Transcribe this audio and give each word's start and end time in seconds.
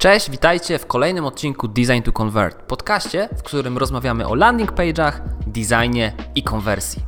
Cześć, 0.00 0.30
witajcie 0.30 0.78
w 0.78 0.86
kolejnym 0.86 1.24
odcinku 1.24 1.68
Design 1.68 2.02
to 2.02 2.12
Convert, 2.12 2.62
podcaście, 2.62 3.28
w 3.36 3.42
którym 3.42 3.78
rozmawiamy 3.78 4.28
o 4.28 4.34
landing 4.34 4.72
page'ach, 4.72 5.12
designie 5.46 6.12
i 6.34 6.42
konwersji. 6.42 7.02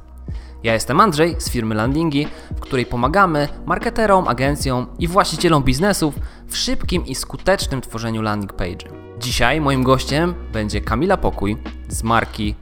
Ja 0.62 0.74
jestem 0.74 1.00
Andrzej 1.00 1.36
z 1.38 1.50
firmy 1.50 1.74
Landingi, 1.74 2.26
w 2.56 2.60
której 2.60 2.86
pomagamy 2.86 3.48
marketerom, 3.66 4.28
agencjom 4.28 4.86
i 4.98 5.08
właścicielom 5.08 5.62
biznesów 5.62 6.14
w 6.46 6.56
szybkim 6.56 7.06
i 7.06 7.14
skutecznym 7.14 7.80
tworzeniu 7.80 8.23
landing 8.23 8.52
page. 8.52 8.89
Dzisiaj 9.18 9.61
moim 9.61 9.82
gościem 9.82 10.34
będzie 10.52 10.80
Kamila 10.80 11.16
Pokój 11.16 11.56
z 11.88 12.02
marki 12.02 12.54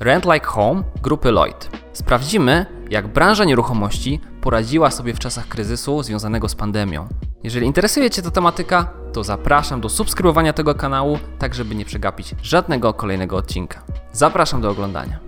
Rent 0.00 0.24
Like 0.24 0.46
Home 0.46 0.82
grupy 1.02 1.30
Lloyd. 1.30 1.70
Sprawdzimy, 1.92 2.66
jak 2.90 3.08
branża 3.08 3.44
nieruchomości 3.44 4.20
poradziła 4.40 4.90
sobie 4.90 5.14
w 5.14 5.18
czasach 5.18 5.48
kryzysu 5.48 6.02
związanego 6.02 6.48
z 6.48 6.54
pandemią. 6.54 7.08
Jeżeli 7.46 7.66
interesuje 7.66 8.10
Cię 8.10 8.22
ta 8.22 8.30
tematyka, 8.30 8.90
to 9.12 9.24
zapraszam 9.24 9.80
do 9.80 9.88
subskrybowania 9.88 10.52
tego 10.52 10.74
kanału, 10.74 11.18
tak 11.38 11.54
żeby 11.54 11.74
nie 11.74 11.84
przegapić 11.84 12.34
żadnego 12.42 12.94
kolejnego 12.94 13.36
odcinka. 13.36 13.82
Zapraszam 14.12 14.60
do 14.60 14.70
oglądania. 14.70 15.18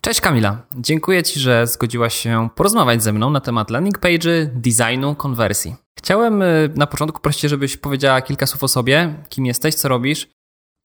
Cześć 0.00 0.20
Kamila, 0.20 0.62
dziękuję 0.76 1.22
Ci, 1.22 1.40
że 1.40 1.66
zgodziłaś 1.66 2.14
się 2.14 2.48
porozmawiać 2.54 3.02
ze 3.02 3.12
mną 3.12 3.30
na 3.30 3.40
temat 3.40 3.70
landing 3.70 3.98
page'y, 3.98 4.46
designu, 4.54 5.14
konwersji. 5.14 5.76
Chciałem 5.98 6.42
y, 6.42 6.72
na 6.76 6.86
początku 6.86 7.20
prosić, 7.20 7.50
żebyś 7.50 7.76
powiedziała 7.76 8.22
kilka 8.22 8.46
słów 8.46 8.62
o 8.62 8.68
sobie, 8.68 9.14
kim 9.28 9.46
jesteś, 9.46 9.74
co 9.74 9.88
robisz 9.88 10.28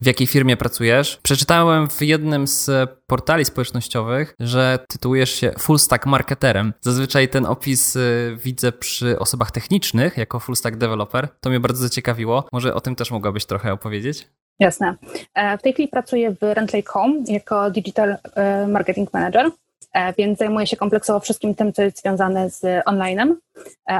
w 0.00 0.06
jakiej 0.06 0.26
firmie 0.26 0.56
pracujesz. 0.56 1.18
Przeczytałem 1.22 1.88
w 1.88 2.02
jednym 2.02 2.46
z 2.46 2.90
portali 3.06 3.44
społecznościowych, 3.44 4.34
że 4.40 4.78
tytułujesz 4.88 5.30
się 5.30 5.52
full 5.58 5.78
stack 5.78 6.06
marketerem. 6.06 6.72
Zazwyczaj 6.80 7.28
ten 7.28 7.46
opis 7.46 7.96
y, 7.96 8.36
widzę 8.44 8.72
przy 8.72 9.18
osobach 9.18 9.50
technicznych 9.50 10.16
jako 10.16 10.40
full 10.40 10.56
stack 10.56 10.76
developer. 10.76 11.28
To 11.40 11.50
mnie 11.50 11.60
bardzo 11.60 11.82
zaciekawiło. 11.82 12.48
Może 12.52 12.74
o 12.74 12.80
tym 12.80 12.96
też 12.96 13.10
mogłabyś 13.10 13.46
trochę 13.46 13.72
opowiedzieć? 13.72 14.28
Jasne. 14.58 14.94
E, 15.34 15.58
w 15.58 15.62
tej 15.62 15.72
chwili 15.72 15.88
pracuję 15.88 16.30
w 16.30 16.42
Rentlake 16.42 16.90
Home 16.90 17.14
jako 17.28 17.70
digital 17.70 18.16
e, 18.34 18.66
marketing 18.66 19.12
manager 19.12 19.50
e, 19.92 20.12
więc 20.12 20.38
zajmuję 20.38 20.66
się 20.66 20.76
kompleksowo 20.76 21.20
wszystkim 21.20 21.54
tym, 21.54 21.72
co 21.72 21.82
jest 21.82 22.00
związane 22.00 22.50
z 22.50 22.84
online'em. 22.84 23.34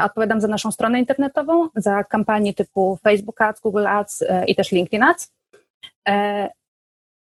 Odpowiadam 0.04 0.40
za 0.40 0.48
naszą 0.48 0.72
stronę 0.72 0.98
internetową, 0.98 1.68
za 1.76 2.04
kampanie 2.04 2.54
typu 2.54 2.98
Facebook 3.02 3.40
Ads, 3.40 3.60
Google 3.60 3.86
Ads 3.86 4.24
i 4.46 4.54
też 4.54 4.72
LinkedIn 4.72 5.02
Ads. 5.02 5.35
E, 6.08 6.48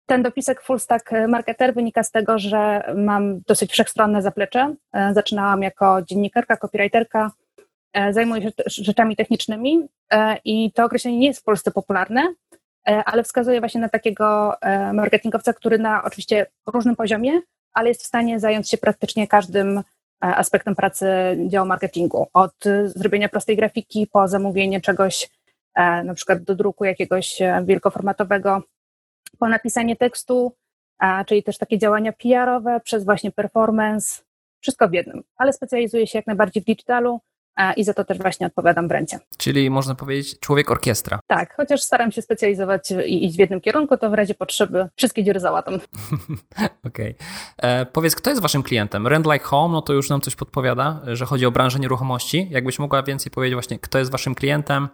ten 0.06 0.24
dopisek 0.24 0.62
full 0.62 0.80
stack 0.80 1.12
marketer 1.28 1.74
wynika 1.74 2.04
z 2.04 2.12
tego, 2.12 2.40
że 2.40 2.94
mam 2.96 3.42
dosyć 3.42 3.72
wszechstronne 3.72 4.22
zaplecze. 4.22 4.76
E, 4.94 5.14
zaczynałam 5.14 5.64
jako 5.64 6.02
dziennikarka, 6.02 6.58
copywriterka, 6.58 7.32
e, 7.94 8.14
zajmuję 8.14 8.42
się 8.42 8.52
rzeczami 8.68 9.16
technicznymi 9.16 9.88
i 10.46 10.72
to 10.72 10.86
określenie 10.86 11.18
nie 11.18 11.28
jest 11.28 11.40
w 11.40 11.44
Polsce 11.44 11.72
popularne, 11.72 12.34
ale 13.06 13.24
wskazuje 13.24 13.60
właśnie 13.60 13.82
na 13.82 13.90
takiego 13.90 14.56
marketingowca, 14.94 15.54
który 15.54 15.80
na 15.80 16.04
oczywiście 16.04 16.46
różnym 16.68 16.96
poziomie, 16.96 17.42
ale 17.74 17.90
jest 17.90 18.04
w 18.04 18.08
stanie 18.08 18.40
zająć 18.40 18.70
się 18.70 18.78
praktycznie 18.78 19.28
każdym 19.28 19.84
aspektem 20.20 20.76
pracy 20.76 21.08
działu 21.48 21.68
marketingu. 21.68 22.28
Od 22.34 22.56
zrobienia 22.86 23.30
prostej 23.30 23.56
grafiki 23.56 24.08
po 24.08 24.28
zamówienie 24.28 24.82
czegoś 24.82 25.30
na 26.04 26.14
przykład 26.14 26.44
do 26.44 26.56
druku 26.56 26.86
jakiegoś 26.86 27.42
e, 27.42 27.64
wielkoformatowego, 27.66 28.64
po 29.40 29.48
napisanie 29.48 29.96
tekstu, 29.96 30.56
czyli 31.28 31.44
też 31.44 31.58
takie 31.58 31.78
działania 31.78 32.14
PR-owe 32.14 32.80
przez 32.80 33.06
właśnie 33.06 33.32
performance, 33.32 34.22
wszystko 34.62 34.90
w 34.90 34.94
jednym, 34.94 35.24
ale 35.38 35.54
specjalizuję 35.54 36.08
się 36.08 36.18
jak 36.18 36.28
najbardziej 36.28 36.64
w 36.64 36.66
digitalu, 36.66 37.22
i 37.78 37.84
za 37.84 37.94
to 37.94 38.04
też 38.04 38.18
właśnie 38.18 38.48
odpowiadam 38.48 38.88
w 38.88 38.92
ręcie. 38.92 39.20
Czyli 39.38 39.70
można 39.70 39.96
powiedzieć 39.96 40.40
człowiek 40.40 40.72
orkiestra. 40.72 41.20
Tak, 41.28 41.56
chociaż 41.56 41.82
staram 41.82 42.12
się 42.12 42.22
specjalizować 42.22 42.92
i 43.06 43.26
iść 43.26 43.36
w 43.36 43.40
jednym 43.40 43.62
kierunku, 43.62 43.98
to 43.98 44.10
w 44.10 44.14
razie 44.14 44.34
potrzeby 44.34 44.88
wszystkie 44.96 45.24
dziury 45.24 45.40
załatam. 45.40 45.74
Okej. 46.88 47.16
Okay. 47.16 47.16
E, 47.58 47.86
powiedz, 47.86 48.16
kto 48.16 48.30
jest 48.30 48.42
waszym 48.42 48.64
klientem? 48.64 49.08
Rent 49.08 49.26
Like 49.26 49.46
Home, 49.46 49.74
no 49.74 49.82
to 49.82 49.94
już 49.94 50.10
nam 50.10 50.22
coś 50.22 50.36
podpowiada, 50.36 51.02
że 51.08 51.26
chodzi 51.26 51.46
o 51.46 51.52
branżę 51.52 51.80
nieruchomości. 51.80 52.48
Jakbyś 52.52 52.80
mogła 52.80 53.04
więcej 53.04 53.32
powiedzieć 53.32 53.54
właśnie, 53.54 53.80
kto 53.80 54.00
jest 54.00 54.12
waszym 54.12 54.36
klientem, 54.36 54.88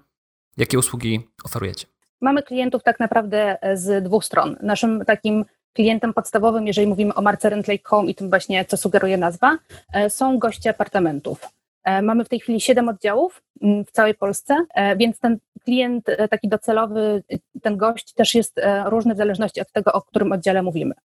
Jakie 0.57 0.79
usługi 0.79 1.29
oferujecie? 1.45 1.87
Mamy 2.21 2.43
klientów 2.43 2.83
tak 2.83 2.99
naprawdę 2.99 3.57
z 3.73 4.03
dwóch 4.03 4.25
stron. 4.25 4.57
Naszym 4.61 5.05
takim 5.05 5.45
klientem 5.73 6.13
podstawowym, 6.13 6.67
jeżeli 6.67 6.87
mówimy 6.87 7.13
o 7.13 7.21
marce 7.21 7.49
Rent 7.49 7.67
Lake 7.67 7.83
Home 7.83 8.11
i 8.11 8.15
tym 8.15 8.29
właśnie, 8.29 8.65
co 8.65 8.77
sugeruje 8.77 9.17
nazwa, 9.17 9.57
e, 9.93 10.09
są 10.09 10.39
goście 10.39 10.69
apartamentów. 10.69 11.49
E, 11.83 12.01
mamy 12.01 12.25
w 12.25 12.29
tej 12.29 12.39
chwili 12.39 12.61
siedem 12.61 12.89
oddziałów 12.89 13.43
mm, 13.61 13.85
w 13.85 13.91
całej 13.91 14.15
Polsce, 14.15 14.65
e, 14.73 14.95
więc 14.95 15.19
ten 15.19 15.37
klient 15.63 16.05
taki 16.29 16.49
docelowy, 16.49 17.23
ten 17.61 17.77
gość 17.77 18.13
też 18.13 18.35
jest 18.35 18.61
różny 18.85 19.13
w 19.13 19.17
zależności 19.17 19.61
od 19.61 19.71
tego, 19.71 19.93
o 19.93 20.01
którym 20.01 20.31
oddziale 20.31 20.63
mówimy. 20.63 20.95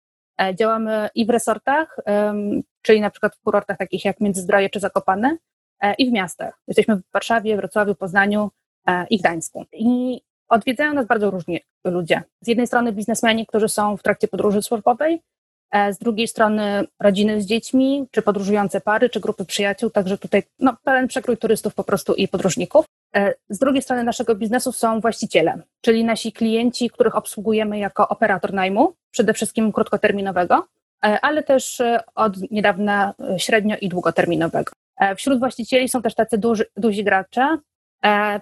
Działamy 0.55 1.09
i 1.15 1.25
w 1.25 1.29
resortach, 1.29 1.97
czyli 2.81 3.01
na 3.01 3.09
przykład 3.09 3.35
w 3.35 3.41
kurortach 3.41 3.77
takich 3.77 4.05
jak 4.05 4.19
Międzyzdroje 4.19 4.69
czy 4.69 4.79
Zakopane, 4.79 5.37
i 5.97 6.09
w 6.09 6.11
miastach. 6.11 6.61
Jesteśmy 6.67 6.95
w 6.95 7.01
Warszawie, 7.13 7.57
Wrocławiu, 7.57 7.95
Poznaniu, 7.95 8.49
E, 8.49 8.60
i 9.09 9.17
Gdańsku. 9.17 9.65
I 9.73 10.21
odwiedzają 10.51 10.93
nas 10.93 11.07
bardzo 11.07 11.31
różni 11.31 11.59
ludzie. 11.85 12.21
Z 12.41 12.47
jednej 12.47 12.67
strony 12.67 12.91
biznesmeni, 12.91 13.45
którzy 13.45 13.69
są 13.69 13.97
w 13.97 14.03
trakcie 14.03 14.27
podróży 14.27 14.61
służbowej, 14.61 15.21
e, 15.71 15.93
z 15.93 15.97
drugiej 15.97 16.27
strony 16.27 16.87
rodziny 16.99 17.41
z 17.41 17.45
dziećmi, 17.45 18.07
czy 18.11 18.21
podróżujące 18.21 18.81
pary, 18.81 19.09
czy 19.09 19.19
grupy 19.19 19.45
przyjaciół, 19.45 19.89
także 19.89 20.17
tutaj 20.17 20.43
no, 20.59 20.77
pełen 20.83 21.07
przekrój 21.07 21.37
turystów 21.37 21.75
po 21.75 21.83
prostu 21.83 22.13
i 22.13 22.27
podróżników. 22.27 22.85
E, 23.15 23.33
z 23.49 23.59
drugiej 23.59 23.81
strony 23.81 24.03
naszego 24.03 24.35
biznesu 24.35 24.71
są 24.71 24.99
właściciele, 24.99 25.61
czyli 25.81 26.03
nasi 26.03 26.31
klienci, 26.31 26.89
których 26.89 27.15
obsługujemy 27.15 27.79
jako 27.79 28.07
operator 28.07 28.53
najmu, 28.53 28.93
przede 29.11 29.33
wszystkim 29.33 29.71
krótkoterminowego, 29.71 30.67
ale 31.21 31.43
też 31.43 31.81
od 32.15 32.51
niedawna 32.51 33.13
średnio 33.37 33.75
i 33.81 33.89
długoterminowego. 33.89 34.71
Wśród 35.17 35.39
właścicieli 35.39 35.89
są 35.89 36.01
też 36.01 36.15
tacy 36.15 36.37
duży, 36.37 36.65
duzi 36.77 37.03
gracze, 37.03 37.57
E, 37.57 37.70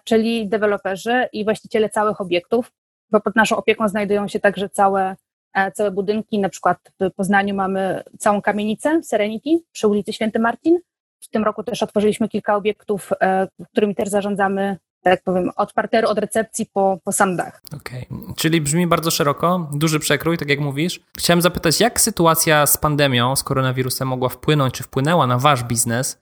czyli 0.03 0.47
deweloperzy 0.47 1.27
i 1.33 1.43
właściciele 1.43 1.89
całych 1.89 2.21
obiektów, 2.21 2.71
bo 3.11 3.21
pod 3.21 3.35
naszą 3.35 3.57
opieką 3.57 3.87
znajdują 3.87 4.27
się 4.27 4.39
także 4.39 4.69
całe, 4.69 5.15
e, 5.53 5.71
całe 5.71 5.91
budynki, 5.91 6.39
na 6.39 6.49
przykład 6.49 6.77
w 6.99 7.11
Poznaniu 7.15 7.55
mamy 7.55 8.03
całą 8.19 8.41
kamienicę 8.41 9.03
Serenity 9.03 9.49
przy 9.71 9.87
ulicy 9.87 10.13
Święty 10.13 10.39
Marcin. 10.39 10.79
W 11.23 11.29
tym 11.29 11.43
roku 11.43 11.63
też 11.63 11.83
otworzyliśmy 11.83 12.29
kilka 12.29 12.55
obiektów, 12.55 13.09
e, 13.21 13.47
którymi 13.71 13.95
też 13.95 14.09
zarządzamy 14.09 14.77
tak 15.03 15.23
powiem, 15.23 15.51
od 15.55 15.73
parteru, 15.73 16.09
od 16.09 16.19
recepcji 16.19 16.65
po, 16.73 16.99
po 17.03 17.11
sam. 17.11 17.33
Okej, 17.33 18.07
okay. 18.11 18.33
czyli 18.35 18.61
brzmi 18.61 18.87
bardzo 18.87 19.11
szeroko, 19.11 19.69
duży 19.73 19.99
przekrój, 19.99 20.37
tak 20.37 20.49
jak 20.49 20.59
mówisz. 20.59 20.99
Chciałem 21.17 21.41
zapytać, 21.41 21.81
jak 21.81 22.01
sytuacja 22.01 22.65
z 22.65 22.77
pandemią, 22.77 23.35
z 23.35 23.43
koronawirusem 23.43 24.07
mogła 24.07 24.29
wpłynąć, 24.29 24.73
czy 24.73 24.83
wpłynęła 24.83 25.27
na 25.27 25.37
wasz 25.37 25.63
biznes 25.63 26.21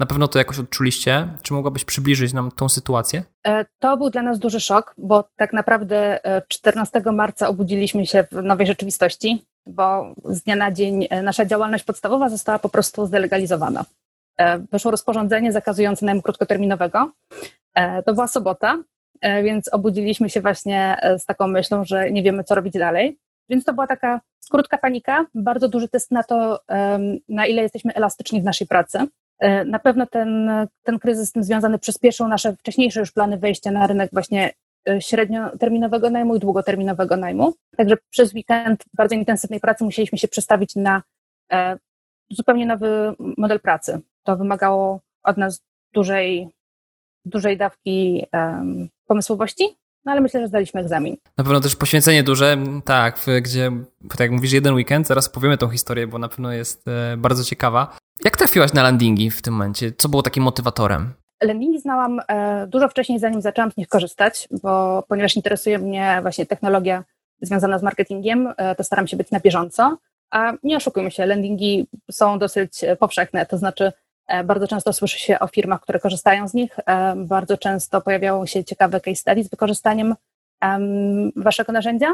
na 0.00 0.06
pewno 0.06 0.28
to 0.28 0.38
jakoś 0.38 0.58
odczuliście. 0.58 1.28
Czy 1.42 1.54
mogłabyś 1.54 1.84
przybliżyć 1.84 2.32
nam 2.32 2.50
tą 2.50 2.68
sytuację? 2.68 3.22
E, 3.46 3.64
to 3.78 3.96
był 3.96 4.10
dla 4.10 4.22
nas 4.22 4.38
duży 4.38 4.60
szok, 4.60 4.94
bo 4.98 5.24
tak 5.36 5.52
naprawdę 5.52 6.20
14 6.48 7.02
e, 7.06 7.12
marca 7.12 7.48
obudziliśmy 7.48 8.06
się 8.06 8.24
w 8.32 8.42
nowej 8.42 8.66
rzeczywistości, 8.66 9.44
bo 9.66 10.14
z 10.24 10.42
dnia 10.42 10.56
na 10.56 10.72
dzień 10.72 11.06
e, 11.10 11.22
nasza 11.22 11.46
działalność 11.46 11.84
podstawowa 11.84 12.28
została 12.28 12.58
po 12.58 12.68
prostu 12.68 13.06
zdelegalizowana. 13.06 13.84
Wyszło 14.72 14.90
rozporządzenie 14.90 15.52
zakazujące 15.52 16.06
najmu 16.06 16.22
krótkoterminowego. 16.22 17.12
To 18.06 18.14
była 18.14 18.28
sobota, 18.28 18.78
więc 19.22 19.68
obudziliśmy 19.72 20.30
się 20.30 20.40
właśnie 20.40 20.96
z 21.18 21.24
taką 21.24 21.46
myślą, 21.46 21.84
że 21.84 22.10
nie 22.10 22.22
wiemy, 22.22 22.44
co 22.44 22.54
robić 22.54 22.74
dalej. 22.74 23.18
Więc 23.48 23.64
to 23.64 23.72
była 23.72 23.86
taka 23.86 24.20
krótka 24.50 24.78
panika, 24.78 25.26
bardzo 25.34 25.68
duży 25.68 25.88
test 25.88 26.10
na 26.10 26.22
to, 26.22 26.60
na 27.28 27.46
ile 27.46 27.62
jesteśmy 27.62 27.94
elastyczni 27.94 28.40
w 28.40 28.44
naszej 28.44 28.66
pracy. 28.66 29.06
E, 29.40 29.64
na 29.64 29.78
pewno 29.78 30.06
ten, 30.06 30.50
ten 30.82 30.98
kryzys 30.98 31.28
z 31.28 31.32
tym 31.32 31.44
związany 31.44 31.78
przyspieszył 31.78 32.28
nasze 32.28 32.56
wcześniejsze 32.56 33.00
już 33.00 33.12
plany 33.12 33.38
wejścia 33.38 33.70
na 33.70 33.86
rynek 33.86 34.10
właśnie 34.12 34.50
e, 34.88 35.00
średnioterminowego 35.00 36.10
najmu 36.10 36.36
i 36.36 36.40
długoterminowego 36.40 37.16
najmu. 37.16 37.54
Także 37.76 37.96
przez 38.10 38.34
weekend 38.34 38.84
bardzo 38.94 39.14
intensywnej 39.14 39.60
pracy 39.60 39.84
musieliśmy 39.84 40.18
się 40.18 40.28
przestawić 40.28 40.76
na 40.76 41.02
e, 41.52 41.78
zupełnie 42.30 42.66
nowy 42.66 43.14
model 43.18 43.60
pracy. 43.60 44.00
To 44.22 44.36
wymagało 44.36 45.00
od 45.22 45.36
nas 45.36 45.62
dużej, 45.92 46.48
dużej 47.24 47.56
dawki 47.56 48.26
pomysłowości, 49.06 49.64
no 50.04 50.12
ale 50.12 50.20
myślę, 50.20 50.40
że 50.40 50.48
zdaliśmy 50.48 50.80
egzamin. 50.80 51.16
Na 51.38 51.44
pewno 51.44 51.60
też 51.60 51.76
poświęcenie 51.76 52.22
duże, 52.22 52.56
tak, 52.84 53.26
gdzie, 53.42 53.70
tak 54.08 54.20
jak 54.20 54.30
mówisz, 54.30 54.52
jeden 54.52 54.74
weekend, 54.74 55.06
zaraz 55.06 55.28
powiemy 55.28 55.58
tą 55.58 55.68
historię, 55.68 56.06
bo 56.06 56.18
na 56.18 56.28
pewno 56.28 56.52
jest 56.52 56.84
bardzo 57.18 57.44
ciekawa. 57.44 57.96
Jak 58.24 58.36
trafiłaś 58.36 58.72
na 58.72 58.82
landingi 58.82 59.30
w 59.30 59.42
tym 59.42 59.54
momencie? 59.54 59.92
Co 59.92 60.08
było 60.08 60.22
takim 60.22 60.42
motywatorem? 60.42 61.12
Landingi 61.42 61.80
znałam 61.80 62.20
e, 62.28 62.66
dużo 62.66 62.88
wcześniej, 62.88 63.18
zanim 63.18 63.42
zaczęłam 63.42 63.72
z 63.72 63.76
nich 63.76 63.88
korzystać, 63.88 64.48
bo 64.62 65.04
ponieważ 65.08 65.36
interesuje 65.36 65.78
mnie 65.78 66.18
właśnie 66.22 66.46
technologia 66.46 67.04
związana 67.42 67.78
z 67.78 67.82
marketingiem, 67.82 68.52
e, 68.56 68.74
to 68.74 68.84
staram 68.84 69.06
się 69.06 69.16
być 69.16 69.30
na 69.30 69.40
bieżąco. 69.40 69.98
A 70.30 70.52
nie 70.62 70.76
oszukujmy 70.76 71.10
się, 71.10 71.26
landingi 71.26 71.86
są 72.10 72.38
dosyć 72.38 72.84
powszechne, 72.98 73.46
to 73.46 73.58
znaczy 73.58 73.92
Bardzo 74.44 74.68
często 74.68 74.92
słyszy 74.92 75.18
się 75.18 75.38
o 75.38 75.46
firmach, 75.46 75.80
które 75.80 76.00
korzystają 76.00 76.48
z 76.48 76.54
nich. 76.54 76.76
Bardzo 77.16 77.58
często 77.58 78.00
pojawiają 78.00 78.46
się 78.46 78.64
ciekawe 78.64 79.00
case 79.00 79.16
studies 79.16 79.46
z 79.46 79.50
wykorzystaniem 79.50 80.14
waszego 81.36 81.72
narzędzia. 81.72 82.06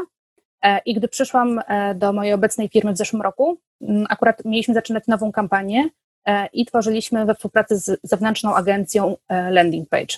I 0.85 0.93
gdy 0.93 1.07
przyszłam 1.07 1.61
do 1.95 2.13
mojej 2.13 2.33
obecnej 2.33 2.69
firmy 2.69 2.93
w 2.93 2.97
zeszłym 2.97 3.21
roku, 3.21 3.57
akurat 4.09 4.45
mieliśmy 4.45 4.73
zaczynać 4.73 5.07
nową 5.07 5.31
kampanię 5.31 5.89
i 6.53 6.65
tworzyliśmy 6.65 7.25
we 7.25 7.35
współpracy 7.35 7.77
z 7.77 7.99
zewnętrzną 8.03 8.55
agencją 8.55 9.17
landing 9.29 9.89
page. 9.89 10.17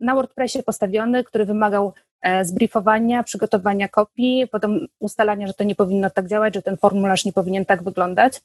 Na 0.00 0.14
WordPressie 0.14 0.62
postawiony, 0.62 1.24
który 1.24 1.44
wymagał 1.44 1.92
zbriefowania, 2.42 3.22
przygotowania 3.22 3.88
kopii, 3.88 4.46
potem 4.52 4.86
ustalania, 4.98 5.46
że 5.46 5.54
to 5.54 5.64
nie 5.64 5.74
powinno 5.74 6.10
tak 6.10 6.26
działać, 6.26 6.54
że 6.54 6.62
ten 6.62 6.76
formularz 6.76 7.24
nie 7.24 7.32
powinien 7.32 7.64
tak 7.64 7.82
wyglądać. 7.82 8.40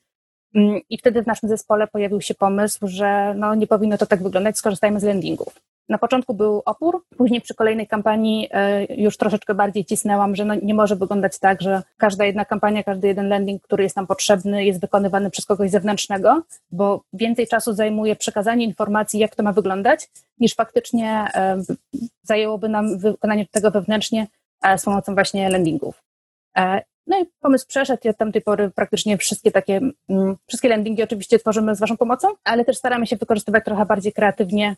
Mm, 0.55 0.81
I 0.89 0.97
wtedy 0.97 1.23
w 1.23 1.27
naszym 1.27 1.49
zespole 1.49 1.87
pojawił 1.87 2.21
się 2.21 2.33
pomysł, 2.33 2.79
że 2.87 3.33
no, 3.37 3.55
nie 3.55 3.67
powinno 3.67 3.97
to 3.97 4.05
tak 4.05 4.23
wyglądać, 4.23 4.57
skorzystajmy 4.57 4.99
z 4.99 5.03
landingów. 5.03 5.55
Na 5.89 5.97
początku 5.97 6.33
był 6.33 6.61
opór, 6.65 7.05
później 7.17 7.41
przy 7.41 7.55
kolejnej 7.55 7.87
kampanii 7.87 8.47
e, 8.51 8.85
już 8.95 9.17
troszeczkę 9.17 9.53
bardziej 9.53 9.85
cisnęłam, 9.85 10.35
że 10.35 10.45
no 10.45 10.55
nie 10.55 10.73
może 10.73 10.95
wyglądać 10.95 11.39
tak, 11.39 11.61
że 11.61 11.81
każda 11.97 12.25
jedna 12.25 12.45
kampania, 12.45 12.83
każdy 12.83 13.07
jeden 13.07 13.29
landing, 13.29 13.61
który 13.61 13.83
jest 13.83 13.95
nam 13.95 14.07
potrzebny, 14.07 14.65
jest 14.65 14.81
wykonywany 14.81 15.29
przez 15.29 15.45
kogoś 15.45 15.71
zewnętrznego, 15.71 16.41
bo 16.71 17.03
więcej 17.13 17.47
czasu 17.47 17.73
zajmuje 17.73 18.15
przekazanie 18.15 18.65
informacji, 18.65 19.19
jak 19.19 19.35
to 19.35 19.43
ma 19.43 19.53
wyglądać, 19.53 20.09
niż 20.39 20.55
faktycznie 20.55 21.27
e, 21.35 21.61
zajęłoby 22.23 22.69
nam 22.69 22.97
wykonanie 22.97 23.47
tego 23.51 23.71
wewnętrznie 23.71 24.27
e, 24.63 24.77
z 24.77 24.85
pomocą 24.85 25.13
właśnie 25.13 25.49
landingów. 25.49 26.03
No 27.07 27.19
i 27.19 27.25
pomysł 27.39 27.67
przeszedł 27.67 28.01
i 28.05 28.09
od 28.09 28.17
tamtej 28.17 28.41
pory 28.41 28.71
praktycznie 28.75 29.17
wszystkie 29.17 29.51
takie, 29.51 29.81
mm, 30.09 30.35
wszystkie 30.47 30.69
landingi 30.69 31.03
oczywiście 31.03 31.39
tworzymy 31.39 31.75
z 31.75 31.79
Waszą 31.79 31.97
pomocą, 31.97 32.27
ale 32.43 32.65
też 32.65 32.77
staramy 32.77 33.07
się 33.07 33.15
wykorzystywać 33.15 33.65
trochę 33.65 33.85
bardziej 33.85 34.13
kreatywnie, 34.13 34.75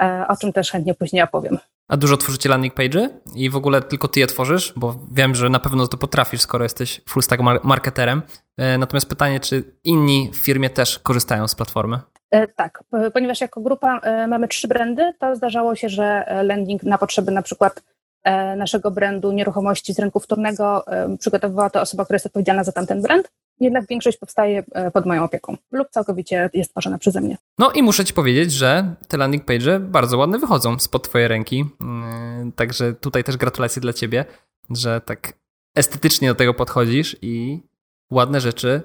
e, 0.00 0.24
o 0.28 0.36
czym 0.36 0.52
też 0.52 0.70
chętnie 0.70 0.94
później 0.94 1.22
opowiem. 1.22 1.58
A 1.88 1.96
dużo 1.96 2.16
tworzycie 2.16 2.48
landing 2.48 2.74
page'y 2.74 3.08
i 3.34 3.50
w 3.50 3.56
ogóle 3.56 3.82
tylko 3.82 4.08
ty 4.08 4.20
je 4.20 4.26
tworzysz, 4.26 4.72
bo 4.76 4.96
wiem, 5.12 5.34
że 5.34 5.48
na 5.48 5.58
pewno 5.58 5.86
to 5.86 5.96
potrafisz, 5.96 6.40
skoro 6.40 6.64
jesteś 6.64 7.00
full 7.08 7.22
stack 7.22 7.42
marketerem. 7.64 8.22
E, 8.56 8.78
natomiast 8.78 9.08
pytanie, 9.08 9.40
czy 9.40 9.64
inni 9.84 10.30
w 10.32 10.36
firmie 10.36 10.70
też 10.70 10.98
korzystają 10.98 11.48
z 11.48 11.54
platformy? 11.54 11.98
E, 12.30 12.46
tak, 12.46 12.84
ponieważ 13.12 13.40
jako 13.40 13.60
grupa 13.60 14.00
mamy 14.28 14.48
trzy 14.48 14.68
brandy, 14.68 15.12
to 15.18 15.36
zdarzało 15.36 15.74
się, 15.74 15.88
że 15.88 16.24
landing 16.42 16.82
na 16.82 16.98
potrzeby 16.98 17.32
na 17.32 17.42
przykład 17.42 17.82
naszego 18.56 18.90
brandu 18.90 19.32
nieruchomości 19.32 19.94
z 19.94 19.98
rynku 19.98 20.20
wtórnego 20.20 20.86
e, 20.86 21.16
przygotowywała 21.16 21.70
to 21.70 21.80
osoba, 21.80 22.04
która 22.04 22.14
jest 22.14 22.26
odpowiedzialna 22.26 22.64
za 22.64 22.72
tamten 22.72 23.02
brand. 23.02 23.32
Jednak 23.60 23.86
większość 23.86 24.18
powstaje 24.18 24.64
e, 24.72 24.90
pod 24.90 25.06
moją 25.06 25.24
opieką 25.24 25.56
lub 25.72 25.88
całkowicie 25.90 26.50
jest 26.52 26.70
tworzona 26.70 26.98
przeze 26.98 27.20
mnie. 27.20 27.38
No 27.58 27.70
i 27.72 27.82
muszę 27.82 28.04
Ci 28.04 28.14
powiedzieć, 28.14 28.52
że 28.52 28.94
te 29.08 29.16
landing 29.16 29.44
page 29.44 29.80
bardzo 29.80 30.18
ładne 30.18 30.38
wychodzą 30.38 30.78
spod 30.78 31.08
Twojej 31.08 31.28
ręki. 31.28 31.64
Także 32.56 32.94
tutaj 32.94 33.24
też 33.24 33.36
gratulacje 33.36 33.82
dla 33.82 33.92
Ciebie, 33.92 34.24
że 34.70 35.00
tak 35.00 35.32
estetycznie 35.74 36.28
do 36.28 36.34
tego 36.34 36.54
podchodzisz 36.54 37.16
i 37.22 37.62
ładne 38.10 38.40
rzeczy 38.40 38.82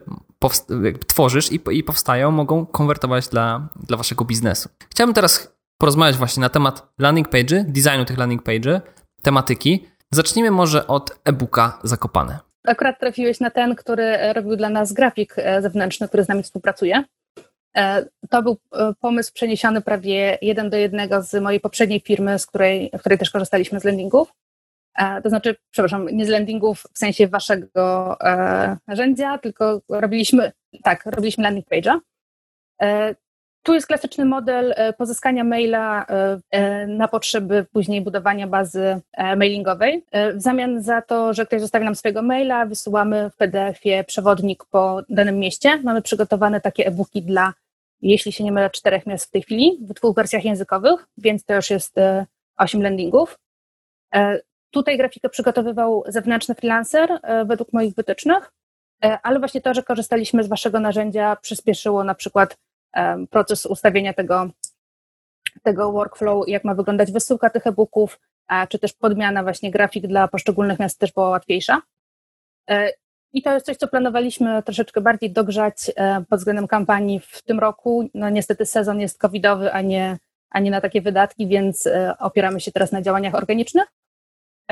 tworzysz 1.08 1.52
i, 1.52 1.60
i 1.72 1.84
powstają, 1.84 2.32
mogą 2.32 2.66
konwertować 2.66 3.28
dla, 3.28 3.70
dla 3.76 3.98
Waszego 3.98 4.26
biznesu. 4.26 4.70
Chciałbym 4.90 5.14
teraz 5.14 5.56
porozmawiać 5.78 6.18
właśnie 6.18 6.42
na 6.42 6.50
temat 6.50 6.94
landing 7.00 7.30
page, 7.30 7.66
designu 7.68 8.06
tych 8.06 8.18
landing 8.18 8.44
page, 8.44 8.82
tematyki. 9.22 9.86
Zacznijmy 10.12 10.52
może 10.52 10.88
od 10.88 11.20
e-booka 11.26 11.80
Zakopane. 11.84 12.40
Akurat 12.68 13.00
trafiłeś 13.00 13.40
na 13.40 13.50
ten, 13.50 13.76
który 13.76 14.34
robił 14.34 14.56
dla 14.56 14.70
nas 14.70 14.94
grafik 14.94 15.34
e, 15.38 15.62
zewnętrzny, 15.62 16.08
który 16.08 16.24
z 16.24 16.28
nami 16.28 16.44
współpracuje. 16.44 17.04
E, 17.78 18.06
to 18.30 18.44
był 18.44 18.58
e, 18.74 18.94
pomysł 19.00 19.34
przeniesiony 19.34 19.82
prawie 19.82 20.38
jeden 20.42 20.70
do 20.70 20.78
jednego 20.78 21.22
z 21.22 21.42
mojej 21.42 21.60
poprzedniej 21.60 22.00
firmy, 22.00 22.40
z 22.40 22.46
której, 22.46 22.92
w 22.98 23.00
której 23.00 23.18
też 23.18 23.32
korzystaliśmy 23.32 23.80
z 23.80 23.84
landingów. 23.84 24.34
To 25.24 25.30
znaczy, 25.30 25.56
przepraszam, 25.72 26.08
nie 26.12 26.26
z 26.26 26.30
landingów 26.30 26.84
w 26.94 27.00
sensie 27.00 27.28
waszego 27.28 28.18
narzędzia, 28.88 29.38
tylko 29.38 29.82
robiliśmy, 29.90 30.52
tak, 30.84 31.06
robiliśmy 31.06 31.44
landing 31.44 31.68
page'a. 31.68 32.00
Tu 33.64 33.74
jest 33.74 33.88
klasyczny 33.88 34.26
model 34.26 34.74
e, 34.76 34.94
pozyskania 34.94 35.44
maila 35.44 36.06
e, 36.06 36.40
e, 36.52 36.88
na 36.88 37.08
potrzeby 37.08 37.66
później 37.72 38.02
budowania 38.02 38.48
bazy 38.48 39.02
mailingowej. 39.38 40.06
W 40.34 40.42
zamian 40.42 40.84
za 40.84 41.02
to, 41.02 41.34
że 41.34 41.46
ktoś 41.46 41.62
zostawi 41.62 41.86
nam 41.86 41.96
swojego 41.96 42.22
maila, 42.22 42.66
wysyłamy 42.66 43.30
w 43.30 43.36
PDF-ie 43.36 44.04
przewodnik 44.04 44.66
po 44.66 45.02
danym 45.10 45.40
mieście. 45.40 45.78
Mamy 45.84 46.02
przygotowane 46.02 46.62
takie 46.62 46.86
e-booki 46.86 47.22
dla, 47.22 47.54
jeśli 48.02 48.32
się 48.32 48.44
nie 48.44 48.52
mylę, 48.52 48.70
czterech 48.70 49.06
miast 49.06 49.26
w 49.26 49.32
tej 49.32 49.42
chwili, 49.42 49.78
w 49.82 49.94
dwóch 49.94 50.16
wersjach 50.16 50.46
językowych, 50.46 51.08
więc 51.18 51.46
to 51.46 51.54
już 51.54 51.70
jest 51.70 51.96
osiem 52.58 52.82
landingów. 52.82 53.40
Tutaj 54.72 54.98
grafikę 54.98 55.30
przygotowywał 55.30 56.04
zewnętrzny 56.08 56.56
freelancer 56.56 57.20
według 57.46 57.74
moich 57.74 57.96
wytycznych, 57.96 58.52
ale 59.24 59.40
właśnie 59.40 59.62
to, 59.62 59.74
że 59.74 59.84
korzystaliśmy 59.84 60.44
z 60.44 60.48
waszego 60.48 60.80
narzędzia 60.80 61.36
przyspieszyło 61.36 62.04
na 62.04 62.16
przykład 62.16 62.58
proces 63.30 63.66
ustawienia 63.66 64.14
tego, 64.14 64.50
tego 65.64 65.92
workflow, 65.92 66.48
jak 66.48 66.64
ma 66.64 66.76
wyglądać 66.76 67.12
wysyłka 67.12 67.50
tych 67.50 67.68
e-booków, 67.68 68.20
czy 68.70 68.80
też 68.80 68.94
podmiana 68.94 69.44
właśnie 69.44 69.72
grafik 69.72 70.08
dla 70.08 70.28
poszczególnych 70.28 70.80
miast 70.80 71.00
też 71.00 71.12
była 71.12 71.30
łatwiejsza. 71.30 71.82
E, 72.70 72.92
I 73.34 73.42
to 73.42 73.54
jest 73.54 73.66
coś, 73.66 73.78
co 73.78 73.88
planowaliśmy 73.88 74.64
troszeczkę 74.64 75.02
bardziej 75.02 75.32
dogrzać 75.32 75.92
e, 75.96 76.24
pod 76.30 76.40
względem 76.40 76.68
kampanii 76.68 77.20
w 77.20 77.42
tym 77.42 77.60
roku. 77.60 78.10
No 78.14 78.30
niestety 78.30 78.66
sezon 78.66 79.00
jest 79.00 79.20
covidowy, 79.20 79.74
a 79.74 79.82
nie, 79.82 80.18
a 80.50 80.60
nie 80.60 80.72
na 80.72 80.82
takie 80.82 81.02
wydatki, 81.02 81.48
więc 81.48 81.88
e, 81.88 82.18
opieramy 82.20 82.60
się 82.60 82.72
teraz 82.72 82.92
na 82.92 83.02
działaniach 83.02 83.36
organicznych. 83.36 83.86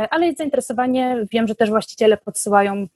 Ale 0.09 0.25
jest 0.25 0.37
zainteresowanie. 0.37 1.25
Wiem, 1.31 1.47
że 1.47 1.55
też 1.55 1.69
właściciele 1.69 2.17
podsyłają 2.17 2.87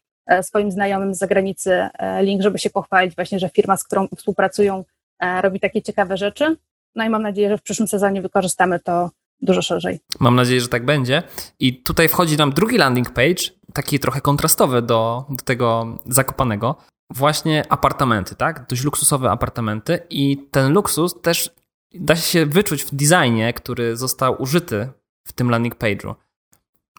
swoim 0.41 0.71
znajomym 0.71 1.15
z 1.15 1.17
zagranicy 1.17 1.89
link, 2.21 2.41
żeby 2.41 2.59
się 2.59 2.69
pochwalić 2.69 3.15
właśnie, 3.15 3.39
że 3.39 3.49
firma, 3.49 3.77
z 3.77 3.83
którą 3.83 4.07
współpracują, 4.17 4.83
robi 5.21 5.59
takie 5.59 5.81
ciekawe 5.81 6.17
rzeczy. 6.17 6.57
No 6.95 7.03
i 7.03 7.09
mam 7.09 7.21
nadzieję, 7.21 7.49
że 7.49 7.57
w 7.57 7.61
przyszłym 7.61 7.87
sezonie 7.87 8.21
wykorzystamy 8.21 8.79
to 8.79 9.09
dużo 9.41 9.61
szerzej. 9.61 9.99
Mam 10.19 10.35
nadzieję, 10.35 10.61
że 10.61 10.67
tak 10.67 10.85
będzie. 10.85 11.23
I 11.59 11.83
tutaj 11.83 12.09
wchodzi 12.09 12.37
nam 12.37 12.51
drugi 12.51 12.77
landing 12.77 13.09
page, 13.09 13.43
taki 13.73 13.99
trochę 13.99 14.21
kontrastowy 14.21 14.81
do, 14.81 15.25
do 15.29 15.43
tego 15.45 15.97
zakopanego. 16.05 16.75
Właśnie 17.09 17.63
apartamenty, 17.69 18.35
tak? 18.35 18.65
Dość 18.69 18.83
luksusowe 18.83 19.31
apartamenty 19.31 19.99
i 20.09 20.37
ten 20.51 20.73
luksus 20.73 21.21
też 21.21 21.49
da 21.93 22.15
się 22.15 22.45
wyczuć 22.45 22.83
w 22.83 22.95
designie, 22.95 23.53
który 23.53 23.97
został 23.97 24.41
użyty 24.41 24.87
w 25.27 25.33
tym 25.33 25.49
landing 25.49 25.75
page'u. 25.75 26.15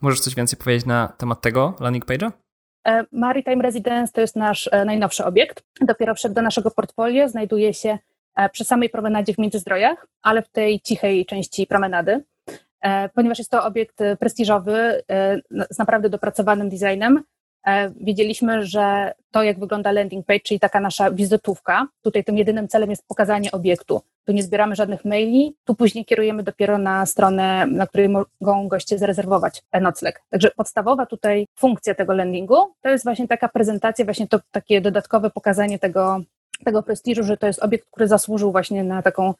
Możesz 0.02 0.21
coś 0.21 0.35
więcej 0.35 0.59
powiedzieć 0.59 0.87
na 0.87 1.09
temat 1.09 1.41
tego 1.41 1.75
landing 1.81 2.07
page'a? 2.07 2.33
E, 2.87 3.05
Maritime 3.12 3.62
Residence 3.62 4.12
to 4.12 4.21
jest 4.21 4.37
nasz 4.37 4.69
e, 4.73 4.85
najnowszy 4.85 5.25
obiekt. 5.25 5.62
Dopiero 5.81 6.14
wszedł 6.14 6.35
do 6.35 6.43
naszego 6.43 6.71
portfolio, 6.71 7.29
znajduje 7.29 7.75
się 7.75 7.88
E, 7.88 7.99
przy 8.53 8.65
samej 8.65 8.91
promenadzie 8.91 9.35
w 9.35 9.39
Międzyzdrojach, 9.39 10.07
ale 10.23 10.43
w 10.43 10.49
tej 10.49 10.81
cichej 10.81 11.27
części 11.27 11.67
promenady, 11.67 12.25
e, 12.81 13.09
ponieważ 13.09 13.39
jest 13.39 13.51
to 13.51 13.65
obiekt 13.65 13.99
prestiżowy 14.21 15.03
e, 15.11 15.39
z 15.71 15.79
naprawdę 15.79 16.09
dopracowanym 16.09 16.69
designem. 16.69 17.23
Wiedzieliśmy, 18.01 18.67
że 18.67 19.12
to, 19.31 19.43
jak 19.43 19.59
wygląda 19.59 19.93
landing 19.93 20.27
page, 20.27 20.41
czyli 20.41 20.61
taka 20.61 20.81
nasza 20.81 21.11
wizytówka, 21.11 21.87
tutaj 22.03 22.25
tym 22.25 22.39
jedynym 22.39 22.69
celem 22.69 22.91
jest 22.91 23.07
pokazanie 23.09 23.53
obiektu. 23.53 24.01
Tu 24.25 24.33
nie 24.33 24.43
zbieramy 24.43 24.77
żadnych 24.77 25.05
maili, 25.05 25.57
tu 25.65 25.75
później 25.75 26.05
kierujemy 26.05 26.43
dopiero 26.43 26.79
na 26.79 27.07
stronę, 27.07 27.67
na 27.67 27.87
której 27.87 28.09
mogą 28.09 28.69
goście 28.69 28.99
zarezerwować 28.99 29.62
nocleg. 29.81 30.23
Także 30.31 30.51
podstawowa 30.57 31.07
tutaj 31.07 31.47
funkcja 31.59 31.95
tego 31.95 32.12
landingu 32.12 32.57
to 32.81 32.89
jest 32.89 33.05
właśnie 33.05 33.29
taka 33.29 33.49
prezentacja, 33.49 34.05
właśnie 34.05 34.29
to 34.29 34.41
takie 34.51 34.81
dodatkowe 34.81 35.31
pokazanie 35.31 35.79
tego, 35.79 36.21
tego 36.64 36.83
prestiżu, 36.83 37.23
że 37.23 37.37
to 37.37 37.47
jest 37.47 37.62
obiekt, 37.62 37.87
który 37.90 38.09
zasłużył 38.09 38.52
właśnie 38.52 38.85
na 38.85 39.02
taką 39.02 39.35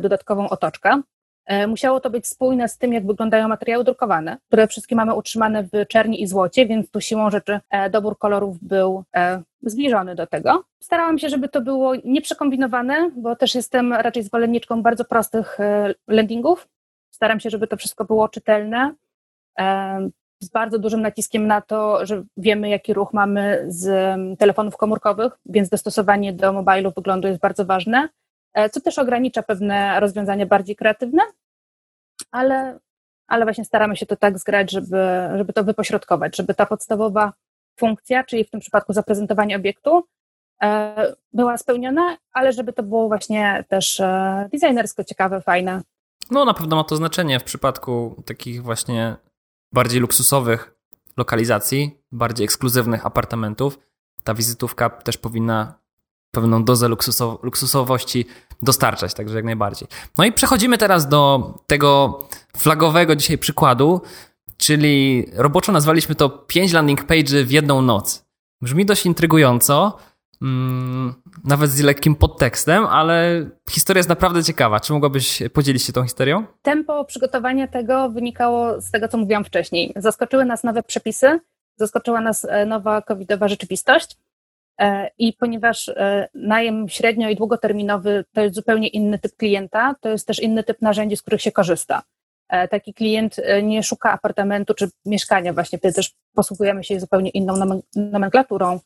dodatkową 0.00 0.48
otoczkę. 0.48 1.02
E, 1.46 1.66
musiało 1.66 2.00
to 2.00 2.10
być 2.10 2.26
spójne 2.26 2.68
z 2.68 2.78
tym, 2.78 2.92
jak 2.92 3.06
wyglądają 3.06 3.48
materiały 3.48 3.84
drukowane, 3.84 4.36
które 4.46 4.66
wszystkie 4.66 4.96
mamy 4.96 5.14
utrzymane 5.14 5.62
w 5.62 5.86
czerni 5.88 6.22
i 6.22 6.26
złocie, 6.26 6.66
więc 6.66 6.90
tu 6.90 7.00
siłą 7.00 7.30
rzeczy 7.30 7.60
e, 7.70 7.90
dobór 7.90 8.18
kolorów 8.18 8.58
był 8.62 9.04
e, 9.16 9.42
zbliżony 9.62 10.14
do 10.14 10.26
tego. 10.26 10.64
Starałam 10.80 11.18
się, 11.18 11.28
żeby 11.28 11.48
to 11.48 11.60
było 11.60 11.92
nieprzekombinowane, 12.04 13.10
bo 13.16 13.36
też 13.36 13.54
jestem 13.54 13.92
raczej 13.92 14.22
zwolenniczką 14.22 14.82
bardzo 14.82 15.04
prostych 15.04 15.58
landingów. 16.08 16.68
Staram 17.10 17.40
się, 17.40 17.50
żeby 17.50 17.66
to 17.66 17.76
wszystko 17.76 18.04
było 18.04 18.28
czytelne, 18.28 18.94
z 20.44 20.48
bardzo 20.50 20.78
dużym 20.78 21.02
naciskiem 21.02 21.46
na 21.46 21.60
to, 21.60 22.06
że 22.06 22.24
wiemy, 22.36 22.68
jaki 22.68 22.94
ruch 22.94 23.12
mamy 23.12 23.64
z 23.68 23.88
telefonów 24.38 24.76
komórkowych, 24.76 25.32
więc 25.46 25.68
dostosowanie 25.68 26.32
do 26.32 26.52
mobilu 26.52 26.92
wyglądu 26.96 27.28
jest 27.28 27.40
bardzo 27.40 27.64
ważne, 27.64 28.08
e, 28.54 28.70
co 28.70 28.80
też 28.80 28.98
ogranicza 28.98 29.42
pewne 29.42 30.00
rozwiązania 30.00 30.46
bardziej 30.46 30.76
kreatywne, 30.76 31.22
ale, 32.30 32.78
ale 33.26 33.44
właśnie 33.44 33.64
staramy 33.64 33.96
się 33.96 34.06
to 34.06 34.16
tak 34.16 34.38
zgrać, 34.38 34.70
żeby, 34.70 35.06
żeby 35.36 35.52
to 35.52 35.64
wypośrodkować, 35.64 36.36
żeby 36.36 36.54
ta 36.54 36.66
podstawowa 36.66 37.32
funkcja, 37.78 38.24
czyli 38.24 38.44
w 38.44 38.50
tym 38.50 38.60
przypadku 38.60 38.92
zaprezentowanie 38.92 39.56
obiektu, 39.56 40.04
była 41.32 41.58
spełniona, 41.58 42.16
ale 42.32 42.52
żeby 42.52 42.72
to 42.72 42.82
było 42.82 43.08
właśnie 43.08 43.64
też 43.68 44.02
designersko 44.52 45.04
ciekawe, 45.04 45.40
fajne. 45.40 45.82
No 46.30 46.44
na 46.44 46.54
pewno 46.54 46.76
ma 46.76 46.84
to 46.84 46.96
znaczenie 46.96 47.40
w 47.40 47.44
przypadku 47.44 48.22
takich 48.26 48.62
właśnie 48.62 49.16
bardziej 49.74 50.00
luksusowych 50.00 50.74
lokalizacji, 51.16 51.98
bardziej 52.12 52.44
ekskluzywnych 52.44 53.06
apartamentów. 53.06 53.78
Ta 54.24 54.34
wizytówka 54.34 54.90
też 54.90 55.16
powinna 55.16 55.74
pewną 56.30 56.64
dozę 56.64 56.88
luksusow 56.88 57.42
luksusowości 57.42 58.26
dostarczać, 58.62 59.14
także 59.14 59.36
jak 59.36 59.44
najbardziej. 59.44 59.88
No 60.18 60.24
i 60.24 60.32
przechodzimy 60.32 60.78
teraz 60.78 61.08
do 61.08 61.54
tego 61.66 62.18
flagowego 62.56 63.16
dzisiaj 63.16 63.38
przykładu, 63.38 64.00
czyli 64.56 65.26
roboczo 65.34 65.72
nazwaliśmy 65.72 66.14
to 66.14 66.28
5 66.28 66.72
landing 66.72 67.04
page 67.04 67.44
w 67.44 67.50
jedną 67.50 67.82
noc. 67.82 68.24
Brzmi 68.62 68.86
dość 68.86 69.06
intrygująco, 69.06 69.98
mm, 70.44 71.14
nawet 71.44 71.70
z 71.70 71.80
lekkim 71.82 72.16
podtekstem, 72.16 72.86
ale 72.86 73.46
historia 73.70 73.98
jest 73.98 74.08
naprawdę 74.08 74.44
ciekawa. 74.44 74.80
Czy 74.80 74.92
mogłabyś 74.92 75.42
podzielić 75.52 75.82
się 75.82 75.92
tą 75.92 76.02
historią? 76.02 76.44
Tempo 76.62 77.04
przygotowania 77.04 77.68
tego 77.68 78.10
wynikało 78.10 78.80
z 78.80 78.90
tego, 78.90 79.08
co 79.08 79.18
mówiłam 79.18 79.44
wcześniej. 79.44 79.92
Zaskoczyły 79.96 80.44
nas 80.44 80.64
nowe 80.64 80.82
przepisy, 80.82 81.40
zaskoczyła 81.76 82.20
nas 82.20 82.44
e, 82.44 82.66
nowa 82.66 83.02
covidowa 83.02 83.48
rzeczywistość. 83.48 84.16
E, 84.80 85.10
I 85.18 85.32
ponieważ 85.32 85.88
e, 85.88 86.28
najem 86.34 86.88
średnio 86.88 87.28
i 87.28 87.36
długoterminowy 87.36 88.24
to 88.32 88.40
jest 88.40 88.54
zupełnie 88.54 88.88
inny 88.88 89.18
typ 89.18 89.36
klienta, 89.36 89.94
to 90.00 90.08
jest 90.08 90.26
też 90.26 90.40
inny 90.40 90.64
typ 90.64 90.82
narzędzi, 90.82 91.16
z 91.16 91.22
których 91.22 91.42
się 91.42 91.52
korzysta. 91.52 92.02
Taki 92.70 92.94
klient 92.94 93.36
nie 93.62 93.82
szuka 93.82 94.12
apartamentu 94.12 94.74
czy 94.74 94.90
mieszkania, 95.06 95.52
właśnie 95.52 95.78
wtedy 95.78 95.94
też 95.94 96.14
posługujemy 96.34 96.84
się 96.84 97.00
zupełnie 97.00 97.30
inną 97.30 97.54
nomenklaturą, 97.96 98.80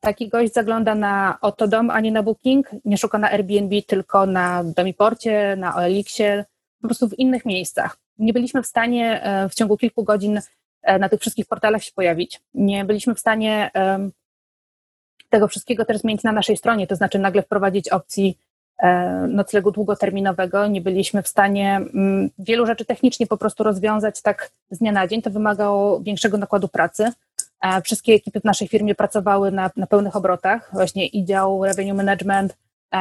taki 0.00 0.28
gość 0.28 0.52
zagląda 0.52 0.94
na 0.94 1.38
Otodom, 1.40 1.90
a 1.90 2.00
nie 2.00 2.12
na 2.12 2.22
Booking, 2.22 2.70
nie 2.84 2.98
szuka 2.98 3.18
na 3.18 3.30
Airbnb, 3.30 3.82
tylko 3.82 4.26
na 4.26 4.64
Domiporcie, 4.64 5.56
na 5.56 5.76
OLX-ie, 5.76 6.44
po 6.82 6.88
prostu 6.88 7.08
w 7.08 7.18
innych 7.18 7.44
miejscach. 7.44 7.96
Nie 8.18 8.32
byliśmy 8.32 8.62
w 8.62 8.66
stanie 8.66 9.22
e, 9.22 9.48
w 9.48 9.54
ciągu 9.54 9.76
kilku 9.76 10.04
godzin 10.04 10.40
e, 10.82 10.98
na 10.98 11.08
tych 11.08 11.20
wszystkich 11.20 11.46
portalach 11.46 11.84
się 11.84 11.92
pojawić. 11.92 12.40
Nie 12.54 12.84
byliśmy 12.84 13.14
w 13.14 13.20
stanie 13.20 13.70
tego 15.30 15.48
wszystkiego 15.48 15.84
też 15.84 15.98
zmienić 15.98 16.22
na 16.22 16.32
naszej 16.32 16.56
stronie, 16.56 16.86
to 16.86 16.96
znaczy 16.96 17.18
nagle 17.18 17.42
wprowadzić 17.42 17.88
opcji 17.88 18.38
noclegu 19.28 19.70
długoterminowego. 19.70 20.66
Nie 20.66 20.80
byliśmy 20.80 21.22
w 21.22 21.28
stanie 21.28 21.76
mm, 21.76 22.30
wielu 22.38 22.66
rzeczy 22.66 22.84
technicznie 22.84 23.26
po 23.26 23.36
prostu 23.36 23.64
rozwiązać 23.64 24.22
tak 24.22 24.50
z 24.70 24.78
dnia 24.78 24.92
na 24.92 25.06
dzień. 25.06 25.22
To 25.22 25.30
wymagało 25.30 26.00
większego 26.00 26.38
nakładu 26.38 26.68
pracy. 26.68 27.12
Wszystkie 27.84 28.14
ekipy 28.14 28.40
w 28.40 28.44
naszej 28.44 28.68
firmie 28.68 28.94
pracowały 28.94 29.50
na, 29.50 29.70
na 29.76 29.86
pełnych 29.86 30.16
obrotach, 30.16 30.70
właśnie 30.72 31.06
i 31.06 31.24
dział 31.24 31.64
revenue 31.64 31.94
management 31.94 32.56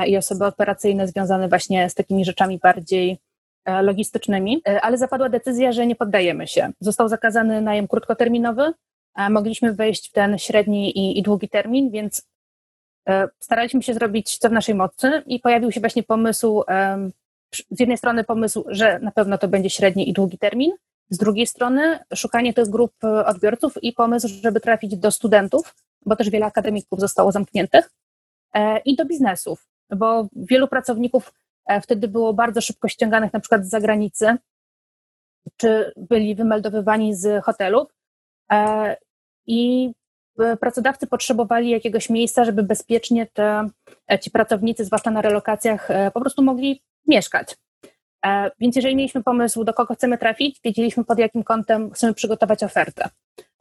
i 0.08 0.18
osoby 0.18 0.46
operacyjne 0.46 1.08
związane 1.08 1.50
właśnie 1.50 1.90
z 1.90 1.94
takimi 1.94 2.26
rzeczami 2.26 2.60
bardziej 2.60 3.18
e, 3.66 3.82
logistycznymi, 3.82 4.62
e, 4.68 4.82
ale 4.82 4.98
zapadła 4.98 5.30
decyzja, 5.30 5.72
że 5.72 5.88
nie 5.88 5.96
poddajemy 5.96 6.48
się. 6.48 6.72
Został 6.80 7.10
zakazany 7.10 7.62
najem 7.62 7.88
krótkoterminowy, 7.88 8.74
mogliśmy 9.30 9.74
wejść 9.74 10.10
w 10.10 10.12
ten 10.12 10.38
średni 10.38 10.98
i, 10.98 11.20
i 11.20 11.22
długi 11.22 11.50
termin, 11.50 11.92
więc 11.92 12.28
e, 13.10 13.28
staraliśmy 13.40 13.84
się 13.84 13.94
zrobić 13.94 14.38
co 14.38 14.50
w 14.50 14.52
naszej 14.52 14.76
mocy 14.76 15.24
i 15.26 15.40
pojawił 15.40 15.72
się 15.72 15.80
właśnie 15.80 16.04
pomysł, 16.04 16.64
z 17.72 17.80
jednej 17.80 17.98
strony 17.98 18.24
pomysł, 18.24 18.66
że 18.68 19.00
na 19.00 19.12
pewno 19.12 19.38
to 19.38 19.48
będzie 19.48 19.70
średni 19.70 20.10
i 20.10 20.14
długi 20.14 20.38
termin, 20.38 20.72
z 21.10 21.18
drugiej 21.18 21.48
strony 21.48 22.00
szukanie 22.16 22.54
tych 22.54 22.70
grup 22.70 22.94
e, 23.04 23.26
odbiorców 23.26 23.84
i 23.84 23.94
pomysł, 23.94 24.28
żeby 24.44 24.60
trafić 24.60 24.98
do 24.98 25.12
studentów, 25.12 25.76
bo 26.06 26.16
też 26.16 26.30
wiele 26.30 26.46
akademików 26.46 27.00
zostało 27.00 27.32
zamkniętych, 27.32 27.90
e, 28.54 28.80
i 28.80 28.96
do 28.96 29.06
biznesów, 29.06 29.68
bo 29.90 30.28
wielu 30.36 30.68
pracowników 30.68 31.34
e, 31.66 31.82
wtedy 31.82 32.08
było 32.08 32.34
bardzo 32.34 32.62
szybko 32.62 32.88
ściąganych 32.88 33.34
na 33.34 33.40
przykład 33.40 33.66
z 33.66 33.70
zagranicy, 33.70 34.38
czy 35.58 35.94
byli 35.98 36.36
wymeldowywani 36.36 37.16
z 37.16 37.44
hotelów 37.44 37.88
i 39.48 39.92
pracodawcy 40.60 41.08
potrzebowali 41.08 41.70
jakiegoś 41.70 42.10
miejsca, 42.10 42.46
żeby 42.46 42.64
bezpiecznie 42.64 43.28
te, 43.28 43.70
ci 44.22 44.32
pracownicy, 44.32 44.86
zwłaszcza 44.86 45.12
na 45.12 45.22
relokacjach, 45.22 45.88
po 46.14 46.22
prostu 46.22 46.44
mogli 46.44 46.82
mieszkać. 47.08 47.58
E, 48.26 48.52
więc 48.60 48.76
jeżeli 48.76 48.96
mieliśmy 48.96 49.24
pomysł, 49.24 49.64
do 49.64 49.74
kogo 49.74 49.96
chcemy 49.96 50.18
trafić, 50.18 50.60
wiedzieliśmy 50.64 51.04
pod 51.04 51.20
jakim 51.20 51.44
kątem 51.44 51.92
chcemy 51.92 52.14
przygotować 52.14 52.64
ofertę. 52.64 53.10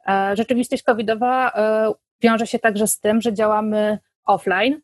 E, 0.07 0.35
rzeczywistość 0.35 0.83
covidowa 0.83 1.51
e, 1.51 1.93
wiąże 2.21 2.47
się 2.47 2.59
także 2.59 2.87
z 2.87 2.99
tym, 2.99 3.21
że 3.21 3.33
działamy 3.33 3.99
offline, 4.25 4.81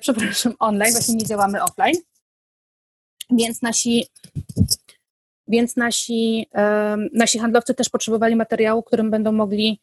przepraszam, 0.00 0.54
online, 0.58 0.92
właśnie 0.92 1.14
nie 1.14 1.24
działamy 1.24 1.62
offline, 1.62 1.94
więc 3.30 3.62
nasi, 3.62 4.06
więc 5.48 5.76
nasi, 5.76 6.46
nasi 7.12 7.38
handlowcy 7.38 7.74
też 7.74 7.88
potrzebowali 7.88 8.36
materiału, 8.36 8.82
którym 8.82 9.10
będą 9.10 9.32
mogli 9.32 9.80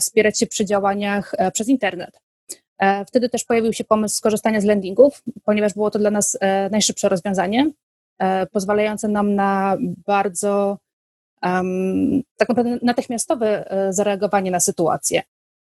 wspierać 0.00 0.38
się 0.38 0.46
przy 0.46 0.64
działaniach 0.64 1.34
przez 1.52 1.68
internet. 1.68 2.20
Wtedy 3.06 3.28
też 3.28 3.44
pojawił 3.44 3.72
się 3.72 3.84
pomysł 3.84 4.16
skorzystania 4.16 4.60
z 4.60 4.64
landingów, 4.64 5.22
ponieważ 5.44 5.74
było 5.74 5.90
to 5.90 5.98
dla 5.98 6.10
nas 6.10 6.38
najszybsze 6.70 7.08
rozwiązanie. 7.08 7.70
E, 8.18 8.46
pozwalające 8.46 9.08
nam 9.08 9.34
na 9.34 9.76
bardzo 10.06 10.78
tak 12.36 12.48
naprawdę 12.48 12.78
natychmiastowe 12.82 13.70
e, 13.70 13.92
zareagowanie 13.92 14.50
na 14.50 14.60
sytuację. 14.60 15.22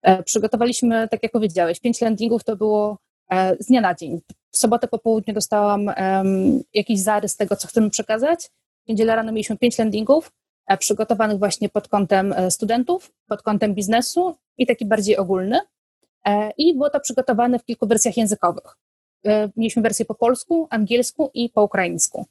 E, 0.01 0.23
przygotowaliśmy, 0.23 1.07
tak 1.07 1.23
jak 1.23 1.31
powiedziałeś, 1.31 1.79
pięć 1.79 2.01
landingów 2.01 2.43
to 2.43 2.55
było 2.55 2.97
z 3.59 3.65
dnia 3.65 3.81
na 3.81 3.95
dzień. 3.95 4.21
W 4.51 4.57
sobotę 4.57 4.87
po 4.87 4.99
południu 4.99 5.33
dostałam 5.33 5.91
jakiś 6.73 7.01
zarys 7.01 7.35
tego, 7.35 7.55
co 7.55 7.67
chcemy 7.67 7.89
przekazać. 7.89 8.49
W 8.85 8.89
niedzielę 8.89 9.15
rano 9.15 9.31
mieliśmy 9.31 9.57
pięć 9.57 9.77
landingów, 9.77 10.31
przygotowanych 10.79 11.39
właśnie 11.39 11.69
pod 11.69 11.87
kątem 11.87 12.35
studentów, 12.49 13.11
pod 13.27 13.41
kątem 13.41 13.75
biznesu 13.75 14.35
i 14.57 14.67
taki 14.67 14.85
bardziej 14.85 15.17
ogólny. 15.17 15.59
I 16.57 16.73
było 16.73 16.89
to 16.89 16.99
przygotowane 16.99 17.59
w 17.59 17.65
kilku 17.65 17.87
wersjach 17.87 18.17
językowych. 18.17 18.77
E, 19.25 19.49
mieliśmy 19.57 19.81
wersję 19.81 20.05
po 20.05 20.15
polsku, 20.15 20.67
angielsku 20.69 21.31
i 21.33 21.49
po 21.49 21.63
ukraińsku. 21.63 22.25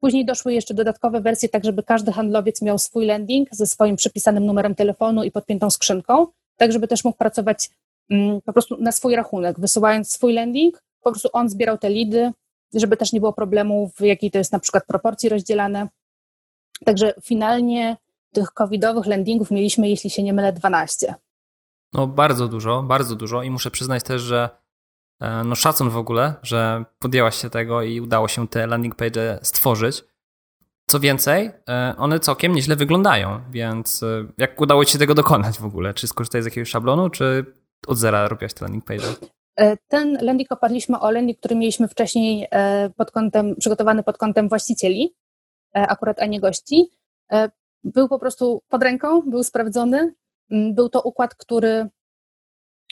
Później 0.00 0.24
doszły 0.24 0.54
jeszcze 0.54 0.74
dodatkowe 0.74 1.20
wersje, 1.20 1.48
tak 1.48 1.64
żeby 1.64 1.82
każdy 1.82 2.12
handlowiec 2.12 2.62
miał 2.62 2.78
swój 2.78 3.06
landing 3.06 3.48
ze 3.52 3.66
swoim 3.66 3.96
przypisanym 3.96 4.46
numerem 4.46 4.74
telefonu 4.74 5.24
i 5.24 5.30
podpiętą 5.30 5.70
skrzynką, 5.70 6.26
tak 6.56 6.72
żeby 6.72 6.88
też 6.88 7.04
mógł 7.04 7.18
pracować 7.18 7.70
mm, 8.10 8.40
po 8.40 8.52
prostu 8.52 8.76
na 8.80 8.92
swój 8.92 9.16
rachunek, 9.16 9.60
wysyłając 9.60 10.12
swój 10.12 10.32
landing, 10.32 10.82
po 11.02 11.10
prostu 11.10 11.28
on 11.32 11.48
zbierał 11.48 11.78
te 11.78 11.90
lidy, 11.90 12.32
żeby 12.74 12.96
też 12.96 13.12
nie 13.12 13.20
było 13.20 13.32
problemu, 13.32 13.90
w 13.96 14.00
jakiej 14.00 14.30
to 14.30 14.38
jest 14.38 14.52
na 14.52 14.58
przykład 14.58 14.86
proporcji 14.86 15.28
rozdzielane. 15.28 15.88
Także 16.84 17.14
finalnie 17.22 17.96
tych 18.32 18.50
covidowych 18.50 19.06
landingów 19.06 19.50
mieliśmy, 19.50 19.88
jeśli 19.88 20.10
się 20.10 20.22
nie 20.22 20.32
mylę, 20.32 20.52
12. 20.52 21.14
No 21.92 22.06
bardzo 22.06 22.48
dużo, 22.48 22.82
bardzo 22.82 23.16
dużo 23.16 23.42
i 23.42 23.50
muszę 23.50 23.70
przyznać 23.70 24.02
też, 24.02 24.22
że 24.22 24.61
no 25.44 25.54
szacun 25.54 25.90
w 25.90 25.96
ogóle, 25.96 26.34
że 26.42 26.84
podjęłaś 26.98 27.36
się 27.36 27.50
tego 27.50 27.82
i 27.82 28.00
udało 28.00 28.28
się 28.28 28.48
te 28.48 28.66
landing 28.66 28.94
page 28.94 29.38
stworzyć. 29.42 30.04
Co 30.86 31.00
więcej, 31.00 31.50
e, 31.68 31.94
one 31.98 32.20
całkiem 32.20 32.54
nieźle 32.54 32.76
wyglądają, 32.76 33.40
więc 33.50 34.02
e, 34.02 34.26
jak 34.38 34.60
udało 34.60 34.84
ci 34.84 34.92
się 34.92 34.98
tego 34.98 35.14
dokonać 35.14 35.58
w 35.58 35.64
ogóle? 35.64 35.94
Czy 35.94 36.06
skorzystałeś 36.06 36.44
z 36.44 36.46
jakiegoś 36.46 36.68
szablonu, 36.68 37.10
czy 37.10 37.46
od 37.86 37.98
zera 37.98 38.28
robiłaś 38.28 38.54
te 38.54 38.64
landing 38.64 38.84
page? 38.84 39.04
Ten 39.88 40.18
landing 40.20 40.52
oparliśmy 40.52 41.00
o 41.00 41.10
landing, 41.10 41.38
który 41.38 41.54
mieliśmy 41.54 41.88
wcześniej 41.88 42.48
pod 42.96 43.10
kątem, 43.10 43.56
przygotowany 43.56 44.02
pod 44.02 44.18
kątem 44.18 44.48
właścicieli, 44.48 45.14
akurat 45.74 46.20
a 46.20 46.26
nie 46.26 46.40
gości. 46.40 46.90
Był 47.84 48.08
po 48.08 48.18
prostu 48.18 48.62
pod 48.68 48.82
ręką, 48.82 49.22
był 49.22 49.42
sprawdzony. 49.44 50.14
Mm, 50.50 50.74
był 50.74 50.88
to 50.88 51.02
układ, 51.02 51.34
który 51.34 51.88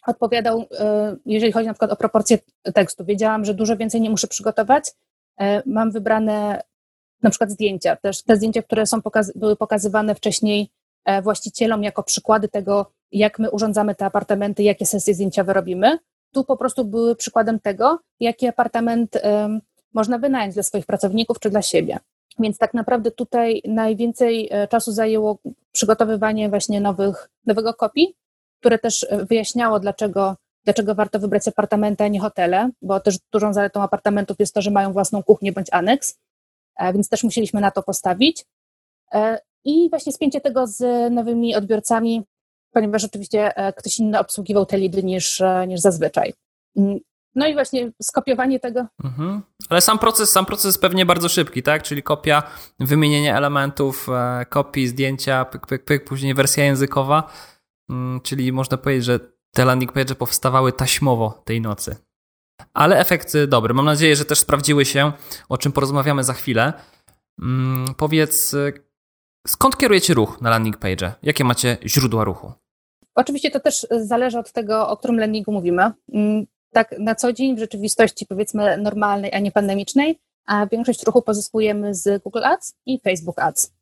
odpowiadał, 0.07 0.65
e, 0.79 1.17
jeżeli 1.27 1.53
chodzi 1.53 1.67
na 1.67 1.73
przykład 1.73 1.93
o 1.93 1.97
proporcje 1.97 2.39
tekstu. 2.75 3.05
Wiedziałam, 3.05 3.45
że 3.45 3.55
dużo 3.55 3.77
więcej 3.77 4.01
nie 4.01 4.11
muszę 4.11 4.27
przygotować. 4.27 4.93
E, 5.41 5.63
mam 5.67 5.91
wybrane 5.91 6.63
na 7.23 7.31
przykład 7.31 7.51
zdjęcia, 7.51 7.97
też 7.97 8.23
te 8.23 8.37
zdjęcia, 8.37 8.63
które 8.63 8.87
są 8.87 9.01
były 9.35 9.57
pokazywane 9.57 10.15
wcześniej 10.15 10.71
e, 11.05 11.23
właścicielom 11.23 11.83
jako 11.83 12.03
przykłady 12.03 12.49
tego, 12.49 12.93
jak 13.13 13.39
my 13.39 13.51
urządzamy 13.51 13.95
te 13.95 14.05
apartamenty, 14.05 14.63
jakie 14.63 14.87
sesje 14.87 15.15
zdjęciowe 15.15 15.53
robimy. 15.53 15.99
Tu 16.33 16.45
po 16.45 16.57
prostu 16.57 16.85
były 16.85 17.17
przykładem 17.17 17.61
tego, 17.61 17.99
jaki 18.21 18.47
apartament 18.47 19.19
um, 19.25 19.61
można 19.95 20.19
wynająć 20.19 20.55
dla 20.55 20.63
swoich 20.63 20.87
pracowników 20.87 21.41
czy 21.41 21.51
dla 21.51 21.63
siebie. 21.63 21.99
Więc 22.39 22.59
tak 22.59 22.75
naprawdę 22.75 23.11
tutaj 23.11 23.63
najwięcej 23.65 24.51
czasu 24.71 24.93
zajęło 24.93 25.39
przygotowywanie 25.73 26.49
właśnie 26.49 26.81
nowych, 26.81 27.31
nowego 27.47 27.75
kopii, 27.75 28.17
które 28.61 28.79
też 28.79 29.07
e, 29.11 29.25
wyjaśniało, 29.25 29.81
dlaczego, 29.81 30.37
dlaczego 30.65 30.95
warto 30.95 31.19
wybrać 31.19 31.49
apartamenty, 31.49 32.05
a 32.05 32.09
nie 32.09 32.21
hotele, 32.21 32.71
bo 32.83 33.01
też 33.01 33.19
dużą 33.33 33.53
zaletą 33.53 33.83
apartamentów 33.83 34.37
jest 34.39 34.55
to, 34.55 34.63
że 34.63 34.71
mają 34.71 34.93
własną 34.93 35.23
kuchnię 35.23 35.53
bądź 35.53 35.67
aneks, 35.73 36.19
e, 36.77 36.93
więc 36.93 37.09
też 37.09 37.25
musieliśmy 37.25 37.61
na 37.61 37.71
to 37.71 37.83
postawić. 37.83 38.45
E, 39.13 39.39
I 39.65 39.91
właśnie 39.91 40.13
spięcie 40.13 40.41
tego 40.41 40.67
z 40.67 41.13
nowymi 41.13 41.55
odbiorcami, 41.55 42.23
ponieważ 42.73 43.05
oczywiście 43.05 43.53
ktoś 43.77 43.99
inny 43.99 44.19
obsługiwał 44.19 44.67
te 44.67 44.79
lidy 44.79 45.03
niż, 45.03 45.43
niż 45.69 45.81
zazwyczaj. 45.81 46.33
Mm, 46.77 46.99
no 47.35 47.47
i 47.47 47.55
właśnie 47.55 47.93
skopiowanie 48.03 48.61
tego. 48.61 48.87
Mhm. 49.05 49.43
Ale 49.69 49.81
sam 49.81 49.99
proces, 49.99 50.31
sam 50.31 50.47
proces 50.47 50.79
pewnie 50.79 51.07
bardzo 51.07 51.29
szybki, 51.29 51.63
tak? 51.63 51.83
Czyli 51.83 52.03
kopia, 52.03 52.43
wymienienie 52.81 53.37
elementów, 53.37 54.07
kopii, 54.49 54.89
zdjęcia, 54.89 55.45
pyk, 55.45 55.67
pyk, 55.67 55.85
pyk, 55.85 56.05
później 56.05 56.35
wersja 56.35 56.65
językowa. 56.65 57.31
Mm, 57.91 58.21
czyli 58.21 58.53
można 58.53 58.77
powiedzieć, 58.77 59.05
że 59.05 59.21
te 59.55 59.65
landing 59.65 59.93
page 59.93 60.15
powstawały 60.15 60.73
taśmowo 60.73 61.43
tej 61.45 61.61
nocy. 61.61 61.97
Ale 62.75 62.99
efekt 62.99 63.37
dobry. 63.49 63.75
Mam 63.75 63.85
nadzieję, 63.85 64.17
że 64.17 64.25
też 64.25 64.39
sprawdziły 64.39 64.85
się, 64.85 65.13
o 65.49 65.59
czym 65.59 65.73
porozmawiamy 65.73 66.25
za 66.25 66.33
chwilę. 66.33 66.73
Mm, 67.43 67.95
powiedz, 67.95 68.57
skąd 69.47 69.77
kierujecie 69.77 70.15
ruch 70.15 70.41
na 70.41 70.51
landing 70.51 70.77
page? 70.77 71.13
Jakie 71.23 71.45
macie 71.45 71.77
źródła 71.87 72.25
ruchu? 72.25 72.53
Oczywiście 73.15 73.51
to 73.51 73.61
też 73.61 73.87
zależy 73.91 74.39
od 74.39 74.53
tego, 74.53 74.89
o 74.89 74.97
którym 74.97 75.19
landingu 75.19 75.53
mówimy. 75.53 75.91
Mm, 76.13 76.47
tak 76.73 76.95
na 76.99 77.15
co 77.15 77.33
dzień 77.33 77.57
w 77.57 77.59
rzeczywistości 77.59 78.27
powiedzmy 78.27 78.77
normalnej, 78.77 79.35
a 79.35 79.39
nie 79.39 79.53
pandemicznej, 79.53 80.19
a 80.47 80.67
większość 80.67 81.07
ruchu 81.07 81.23
pozyskujemy 81.23 81.95
z 81.95 82.23
Google 82.23 82.45
Ads 82.45 82.75
i 82.87 83.01
Facebook 83.01 83.39
Ads. 83.39 83.73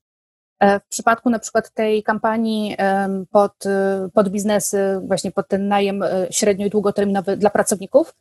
E, 0.60 0.80
w 0.80 0.86
przypadku 0.86 1.30
na 1.30 1.38
przykład 1.38 1.70
tej 1.70 2.02
kampanii 2.02 2.76
pod, 3.30 3.66
e, 3.66 4.08
pod 4.14 4.28
biznesy, 4.28 5.00
właśnie 5.06 5.32
pod 5.32 5.48
ten 5.48 5.68
najem 5.68 6.02
e, 6.02 6.26
średnio 6.30 6.66
i 6.66 6.70
długoterminowy 6.70 7.36
dla 7.36 7.50
pracowników, 7.50 8.14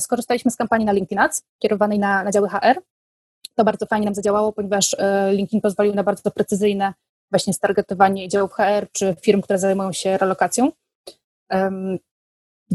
skorzystaliśmy 0.00 0.50
z 0.50 0.56
kampanii 0.56 0.86
na 0.86 0.92
LinkedIn 0.92 1.18
Ads, 1.18 1.42
kierowanej 1.58 1.98
na, 1.98 2.24
na 2.24 2.30
działy 2.30 2.48
HR. 2.48 2.80
To 3.54 3.64
bardzo 3.64 3.86
fajnie 3.86 4.04
nam 4.04 4.14
zadziałało, 4.14 4.52
ponieważ 4.52 4.96
LinkedIn 5.30 5.60
pozwolił 5.60 5.94
na 5.94 6.02
bardzo 6.02 6.30
precyzyjne 6.30 6.94
właśnie 7.30 7.52
stargetowanie 7.52 8.28
działów 8.28 8.52
HR 8.52 8.86
czy 8.92 9.16
firm, 9.22 9.40
które 9.40 9.58
zajmują 9.58 9.92
się 9.92 10.18
relokacją. 10.18 10.72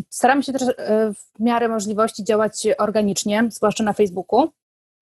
Staramy 0.09 0.43
się 0.43 0.53
też 0.53 0.63
w 1.15 1.39
miarę 1.39 1.67
możliwości 1.67 2.23
działać 2.23 2.67
organicznie, 2.77 3.43
zwłaszcza 3.49 3.83
na 3.83 3.93
Facebooku. 3.93 4.51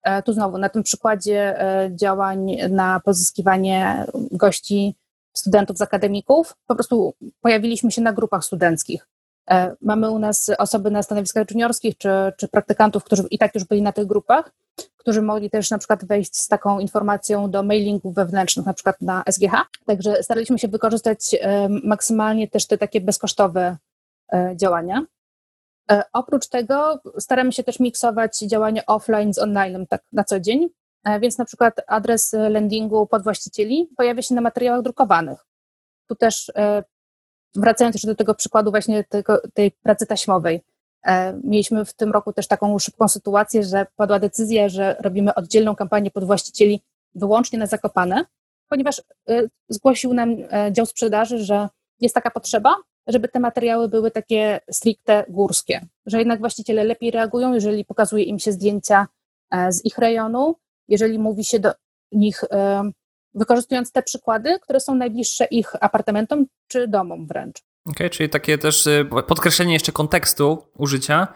E, 0.06 0.22
tu 0.22 0.32
znowu 0.32 0.58
na 0.58 0.68
tym 0.68 0.82
przykładzie 0.82 1.60
e, 1.60 1.90
działań 1.96 2.56
na 2.70 3.00
pozyskiwanie 3.00 4.06
gości, 4.32 4.94
studentów 5.32 5.78
z 5.78 5.82
akademików, 5.82 6.56
po 6.66 6.74
prostu 6.74 7.14
pojawiliśmy 7.40 7.90
się 7.90 8.02
na 8.02 8.12
grupach 8.12 8.44
studenckich. 8.44 9.08
E, 9.50 9.76
mamy 9.80 10.10
u 10.10 10.18
nas 10.18 10.50
osoby 10.58 10.90
na 10.90 11.02
stanowiskach 11.02 11.50
juniorskich 11.50 11.98
czy, 11.98 12.08
czy 12.36 12.48
praktykantów, 12.48 13.04
którzy 13.04 13.22
i 13.30 13.38
tak 13.38 13.54
już 13.54 13.64
byli 13.64 13.82
na 13.82 13.92
tych 13.92 14.06
grupach, 14.06 14.52
którzy 14.96 15.22
mogli 15.22 15.50
też 15.50 15.70
na 15.70 15.78
przykład 15.78 16.04
wejść 16.04 16.36
z 16.36 16.48
taką 16.48 16.78
informacją 16.78 17.50
do 17.50 17.62
mailingów 17.62 18.14
wewnętrznych, 18.14 18.66
na 18.66 18.74
przykład 18.74 19.00
na 19.00 19.22
SGH. 19.30 19.52
Także 19.86 20.22
staraliśmy 20.22 20.58
się 20.58 20.68
wykorzystać 20.68 21.36
maksymalnie 21.84 22.48
też 22.48 22.66
te 22.66 22.78
takie 22.78 23.00
bezkosztowe 23.00 23.76
działania. 24.56 25.06
E, 25.90 26.02
oprócz 26.12 26.48
tego 26.48 27.00
staramy 27.18 27.52
się 27.52 27.64
też 27.64 27.80
miksować 27.80 28.38
działanie 28.38 28.86
offline 28.86 29.34
z 29.34 29.38
online 29.38 29.86
tak 29.86 30.02
na 30.12 30.24
co 30.24 30.40
dzień, 30.40 30.68
e, 31.04 31.20
więc 31.20 31.38
na 31.38 31.44
przykład 31.44 31.74
adres 31.86 32.32
landingu 32.32 33.06
podwłaścicieli 33.06 33.88
pojawia 33.96 34.22
się 34.22 34.34
na 34.34 34.40
materiałach 34.40 34.82
drukowanych. 34.82 35.46
Tu 36.06 36.14
też 36.14 36.52
e, 36.56 36.84
wracając 37.54 37.94
jeszcze 37.94 38.08
do 38.08 38.14
tego 38.14 38.34
przykładu 38.34 38.70
właśnie 38.70 39.04
tego, 39.04 39.42
tej 39.54 39.70
pracy 39.70 40.06
taśmowej, 40.06 40.60
mieliśmy 41.44 41.84
w 41.84 41.92
tym 41.94 42.12
roku 42.12 42.32
też 42.32 42.48
taką 42.48 42.78
szybką 42.78 43.08
sytuację, 43.08 43.64
że 43.64 43.86
padła 43.96 44.18
decyzja, 44.18 44.68
że 44.68 44.96
robimy 45.00 45.34
oddzielną 45.34 45.76
kampanię 45.76 46.10
podwłaścicieli 46.10 46.82
wyłącznie 47.14 47.58
na 47.58 47.66
Zakopane, 47.66 48.24
ponieważ 48.68 49.02
zgłosił 49.68 50.14
nam 50.14 50.36
dział 50.72 50.86
sprzedaży, 50.86 51.44
że 51.44 51.68
jest 52.00 52.14
taka 52.14 52.30
potrzeba, 52.30 52.76
żeby 53.06 53.28
te 53.28 53.40
materiały 53.40 53.88
były 53.88 54.10
takie 54.10 54.60
stricte 54.70 55.24
górskie, 55.28 55.86
że 56.06 56.18
jednak 56.18 56.40
właściciele 56.40 56.84
lepiej 56.84 57.10
reagują, 57.10 57.54
jeżeli 57.54 57.84
pokazuje 57.84 58.24
im 58.24 58.38
się 58.38 58.52
zdjęcia 58.52 59.06
e, 59.50 59.72
z 59.72 59.84
ich 59.84 59.98
rejonu, 59.98 60.56
jeżeli 60.88 61.18
mówi 61.18 61.44
się 61.44 61.58
do 61.58 61.72
nich, 62.12 62.44
e, 62.50 62.90
wykorzystując 63.34 63.92
te 63.92 64.02
przykłady, 64.02 64.58
które 64.62 64.80
są 64.80 64.94
najbliższe 64.94 65.44
ich 65.44 65.72
apartamentom 65.80 66.46
czy 66.68 66.88
domom 66.88 67.26
wręcz. 67.26 67.56
Okej, 67.58 67.94
okay, 67.94 68.10
czyli 68.10 68.28
takie 68.28 68.58
też 68.58 68.86
e, 68.86 69.04
podkreślenie 69.04 69.72
jeszcze 69.72 69.92
kontekstu 69.92 70.62
użycia, 70.78 71.28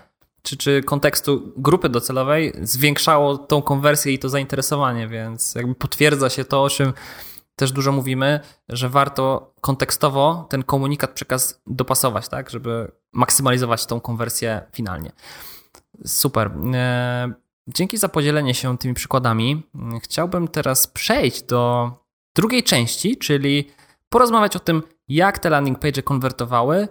czy, 0.42 0.56
czy 0.56 0.83
kontekstu 0.83 1.52
grupy 1.56 1.88
docelowej 1.88 2.52
zwiększało 2.62 3.38
tą 3.38 3.62
konwersję 3.62 4.12
i 4.12 4.18
to 4.18 4.28
zainteresowanie, 4.28 5.09
więc 5.09 5.54
jakby 5.54 5.74
potwierdza 5.74 6.30
się 6.30 6.44
to, 6.44 6.62
o 6.62 6.70
czym 6.70 6.92
też 7.61 7.73
dużo 7.73 7.92
mówimy, 7.92 8.40
że 8.68 8.88
warto 8.88 9.55
kontekstowo 9.61 10.46
ten 10.51 10.62
komunikat, 10.62 11.11
przekaz 11.11 11.62
dopasować, 11.66 12.29
tak, 12.29 12.51
żeby 12.51 12.92
maksymalizować 13.12 13.87
tą 13.87 14.01
konwersję 14.01 14.62
finalnie. 14.73 15.12
Super. 16.07 16.51
E, 16.75 17.33
dzięki 17.68 17.96
za 17.99 18.09
podzielenie 18.09 18.55
się 18.55 18.79
tymi 18.79 18.94
przykładami. 18.94 19.62
Chciałbym 20.03 20.49
teraz 20.49 20.87
przejść 20.87 21.42
do 21.42 21.90
drugiej 22.35 22.62
części, 22.62 23.16
czyli 23.16 23.70
porozmawiać 24.09 24.57
o 24.57 24.61
tym, 24.61 24.83
jak 25.09 25.38
te 25.38 25.51
landing 25.51 25.79
page 25.79 26.03
konwertowały, 26.03 26.88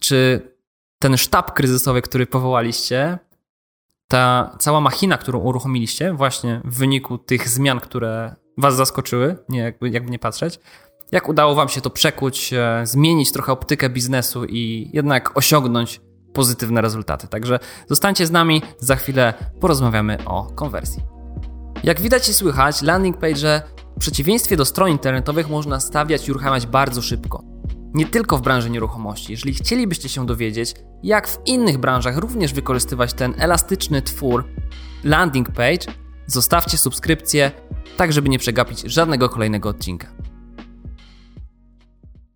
czy 0.00 0.50
ten 0.98 1.16
sztab 1.16 1.54
kryzysowy, 1.54 2.02
który 2.02 2.26
powołaliście, 2.26 3.18
ta 4.08 4.56
cała 4.58 4.80
machina, 4.80 5.18
którą 5.18 5.38
uruchomiliście 5.38 6.12
właśnie 6.12 6.60
w 6.64 6.78
wyniku 6.78 7.18
tych 7.18 7.48
zmian, 7.48 7.80
które 7.80 8.34
was 8.58 8.76
zaskoczyły, 8.76 9.36
nie, 9.48 9.58
jakby, 9.58 9.90
jakby 9.90 10.10
nie 10.10 10.18
patrzeć. 10.18 10.60
Jak 11.12 11.28
udało 11.28 11.54
wam 11.54 11.68
się 11.68 11.80
to 11.80 11.90
przekuć, 11.90 12.52
e, 12.52 12.80
zmienić 12.86 13.32
trochę 13.32 13.52
optykę 13.52 13.90
biznesu 13.90 14.44
i 14.44 14.90
jednak 14.92 15.36
osiągnąć 15.36 16.00
pozytywne 16.32 16.80
rezultaty. 16.80 17.28
Także 17.28 17.58
zostańcie 17.88 18.26
z 18.26 18.30
nami, 18.30 18.62
za 18.78 18.96
chwilę 18.96 19.34
porozmawiamy 19.60 20.18
o 20.24 20.44
konwersji. 20.44 21.02
Jak 21.84 22.00
widać 22.00 22.28
i 22.28 22.34
słychać, 22.34 22.82
landing 22.82 23.18
page 23.18 23.62
w 23.96 24.00
przeciwieństwie 24.00 24.56
do 24.56 24.64
stron 24.64 24.90
internetowych 24.90 25.48
można 25.48 25.80
stawiać 25.80 26.28
i 26.28 26.30
uruchamiać 26.30 26.66
bardzo 26.66 27.02
szybko. 27.02 27.42
Nie 27.94 28.06
tylko 28.06 28.38
w 28.38 28.42
branży 28.42 28.70
nieruchomości. 28.70 29.32
Jeżeli 29.32 29.54
chcielibyście 29.54 30.08
się 30.08 30.26
dowiedzieć, 30.26 30.74
jak 31.02 31.28
w 31.28 31.38
innych 31.46 31.78
branżach 31.78 32.16
również 32.16 32.52
wykorzystywać 32.52 33.14
ten 33.14 33.34
elastyczny 33.38 34.02
twór 34.02 34.44
landing 35.04 35.48
page, 35.52 35.86
zostawcie 36.32 36.78
subskrypcję, 36.78 37.50
tak 37.96 38.12
żeby 38.12 38.28
nie 38.28 38.38
przegapić 38.38 38.80
żadnego 38.80 39.28
kolejnego 39.28 39.68
odcinka. 39.68 40.08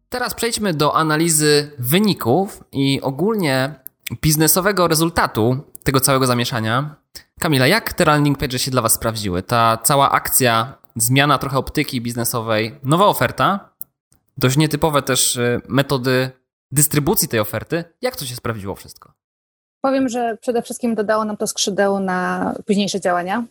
Teraz 0.08 0.34
przejdźmy 0.34 0.74
do 0.74 0.96
analizy 0.96 1.70
wyników 1.78 2.64
i 2.72 3.00
ogólnie 3.00 3.74
biznesowego 4.22 4.88
rezultatu 4.88 5.56
tego 5.84 6.00
całego 6.00 6.26
zamieszania. 6.26 6.96
Kamila, 7.40 7.66
jak 7.66 7.92
te 7.92 8.04
landing 8.04 8.38
page 8.38 8.58
się 8.58 8.70
dla 8.70 8.82
Was 8.82 8.92
sprawdziły? 8.92 9.42
Ta 9.42 9.76
cała 9.76 10.10
akcja, 10.10 10.78
zmiana 10.96 11.38
trochę 11.38 11.58
optyki 11.58 12.00
biznesowej, 12.00 12.74
nowa 12.82 13.06
oferta, 13.06 13.70
dość 14.38 14.56
nietypowe 14.56 15.02
też 15.02 15.36
y, 15.36 15.60
metody 15.68 16.30
dystrybucji 16.70 17.28
tej 17.28 17.40
oferty. 17.40 17.84
Jak 18.02 18.16
to 18.16 18.24
się 18.24 18.36
sprawdziło 18.36 18.74
wszystko? 18.74 19.12
Powiem, 19.80 20.08
że 20.08 20.36
przede 20.40 20.62
wszystkim 20.62 20.94
dodało 20.94 21.24
nam 21.24 21.36
to 21.36 21.46
skrzydeł 21.46 22.00
na 22.00 22.52
późniejsze 22.66 23.00
działania. 23.00 23.44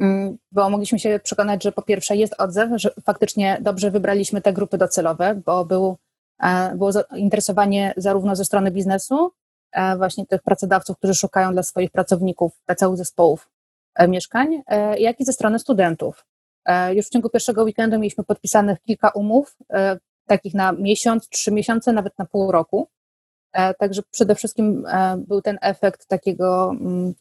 Mm, 0.00 0.38
bo 0.52 0.70
mogliśmy 0.70 0.98
się 0.98 1.20
przekonać, 1.22 1.62
że 1.64 1.72
po 1.72 1.82
pierwsze 1.82 2.16
jest 2.16 2.34
odzew, 2.38 2.70
że 2.74 2.90
faktycznie 3.04 3.58
dobrze 3.60 3.90
wybraliśmy 3.90 4.40
te 4.40 4.52
grupy 4.52 4.78
docelowe, 4.78 5.34
bo 5.46 5.64
był, 5.64 5.96
e, 6.42 6.76
było 6.76 6.92
zainteresowanie 6.92 7.94
zarówno 7.96 8.36
ze 8.36 8.44
strony 8.44 8.70
biznesu, 8.70 9.32
e, 9.72 9.96
właśnie 9.96 10.26
tych 10.26 10.42
pracodawców, 10.42 10.98
którzy 10.98 11.14
szukają 11.14 11.52
dla 11.52 11.62
swoich 11.62 11.90
pracowników, 11.90 12.52
dla 12.66 12.74
całych 12.74 12.98
zespołów 12.98 13.50
e, 13.94 14.08
mieszkań, 14.08 14.62
jak 14.98 15.20
i 15.20 15.24
ze 15.24 15.32
strony 15.32 15.58
studentów. 15.58 16.26
Już 16.92 17.06
w 17.06 17.10
ciągu 17.10 17.30
pierwszego 17.30 17.64
weekendu 17.64 17.98
mieliśmy 17.98 18.24
podpisanych 18.24 18.82
kilka 18.82 19.08
umów, 19.08 19.56
takich 20.26 20.54
na 20.54 20.72
miesiąc, 20.72 21.28
trzy 21.28 21.52
miesiące, 21.52 21.92
nawet 21.92 22.18
na 22.18 22.24
pół 22.24 22.52
roku. 22.52 22.88
Także 23.78 24.02
przede 24.10 24.34
wszystkim 24.34 24.86
był 25.18 25.42
ten 25.42 25.58
efekt 25.62 26.06
takiego 26.06 26.70
mm, 26.70 27.14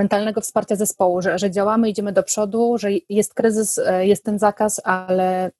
mentalnego 0.00 0.40
wsparcia 0.40 0.76
zespołu, 0.76 1.22
że, 1.22 1.38
że 1.38 1.50
działamy, 1.50 1.88
idziemy 1.88 2.12
do 2.12 2.22
przodu, 2.22 2.78
że 2.78 2.88
jest 3.08 3.34
kryzys, 3.34 3.78
e, 3.78 4.06
jest 4.06 4.24
ten 4.24 4.38
zakaz, 4.38 4.80
ale 4.84 5.50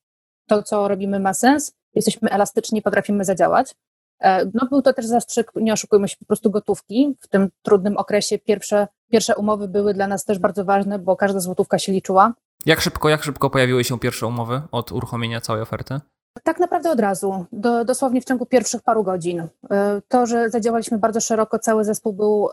to, 0.48 0.62
co 0.62 0.88
robimy, 0.88 1.20
ma 1.20 1.34
sens, 1.34 1.72
jesteśmy 1.94 2.30
elastyczni, 2.30 2.82
potrafimy 2.82 3.24
zadziałać. 3.24 3.74
E, 4.20 4.44
no 4.54 4.66
był 4.70 4.82
to 4.82 4.92
też 4.92 5.06
zastrzyk, 5.06 5.52
nie 5.54 5.72
oszukujmy 5.72 6.08
się, 6.08 6.16
po 6.16 6.24
prostu 6.24 6.50
gotówki. 6.50 7.16
W 7.20 7.28
tym 7.28 7.48
trudnym 7.62 7.96
okresie 7.96 8.38
pierwsze, 8.38 8.88
pierwsze 9.10 9.36
umowy 9.36 9.68
były 9.68 9.94
dla 9.94 10.06
nas 10.06 10.24
też 10.24 10.38
bardzo 10.38 10.64
ważne, 10.64 10.98
bo 10.98 11.16
każda 11.16 11.40
złotówka 11.40 11.78
się 11.78 11.92
liczyła. 11.92 12.34
Jak 12.66 12.80
szybko, 12.80 13.08
jak 13.08 13.22
szybko 13.22 13.50
pojawiły 13.50 13.84
się 13.84 13.98
pierwsze 13.98 14.26
umowy 14.26 14.62
od 14.72 14.92
uruchomienia 14.92 15.40
całej 15.40 15.62
oferty? 15.62 16.00
Tak 16.42 16.60
naprawdę 16.60 16.90
od 16.90 17.00
razu, 17.00 17.46
do, 17.52 17.84
dosłownie 17.84 18.20
w 18.20 18.24
ciągu 18.24 18.46
pierwszych 18.46 18.82
paru 18.82 19.04
godzin. 19.04 19.40
E, 19.40 20.02
to, 20.08 20.26
że 20.26 20.50
zadziałaliśmy 20.50 20.98
bardzo 20.98 21.20
szeroko, 21.20 21.58
cały 21.58 21.84
zespół 21.84 22.12
był 22.12 22.48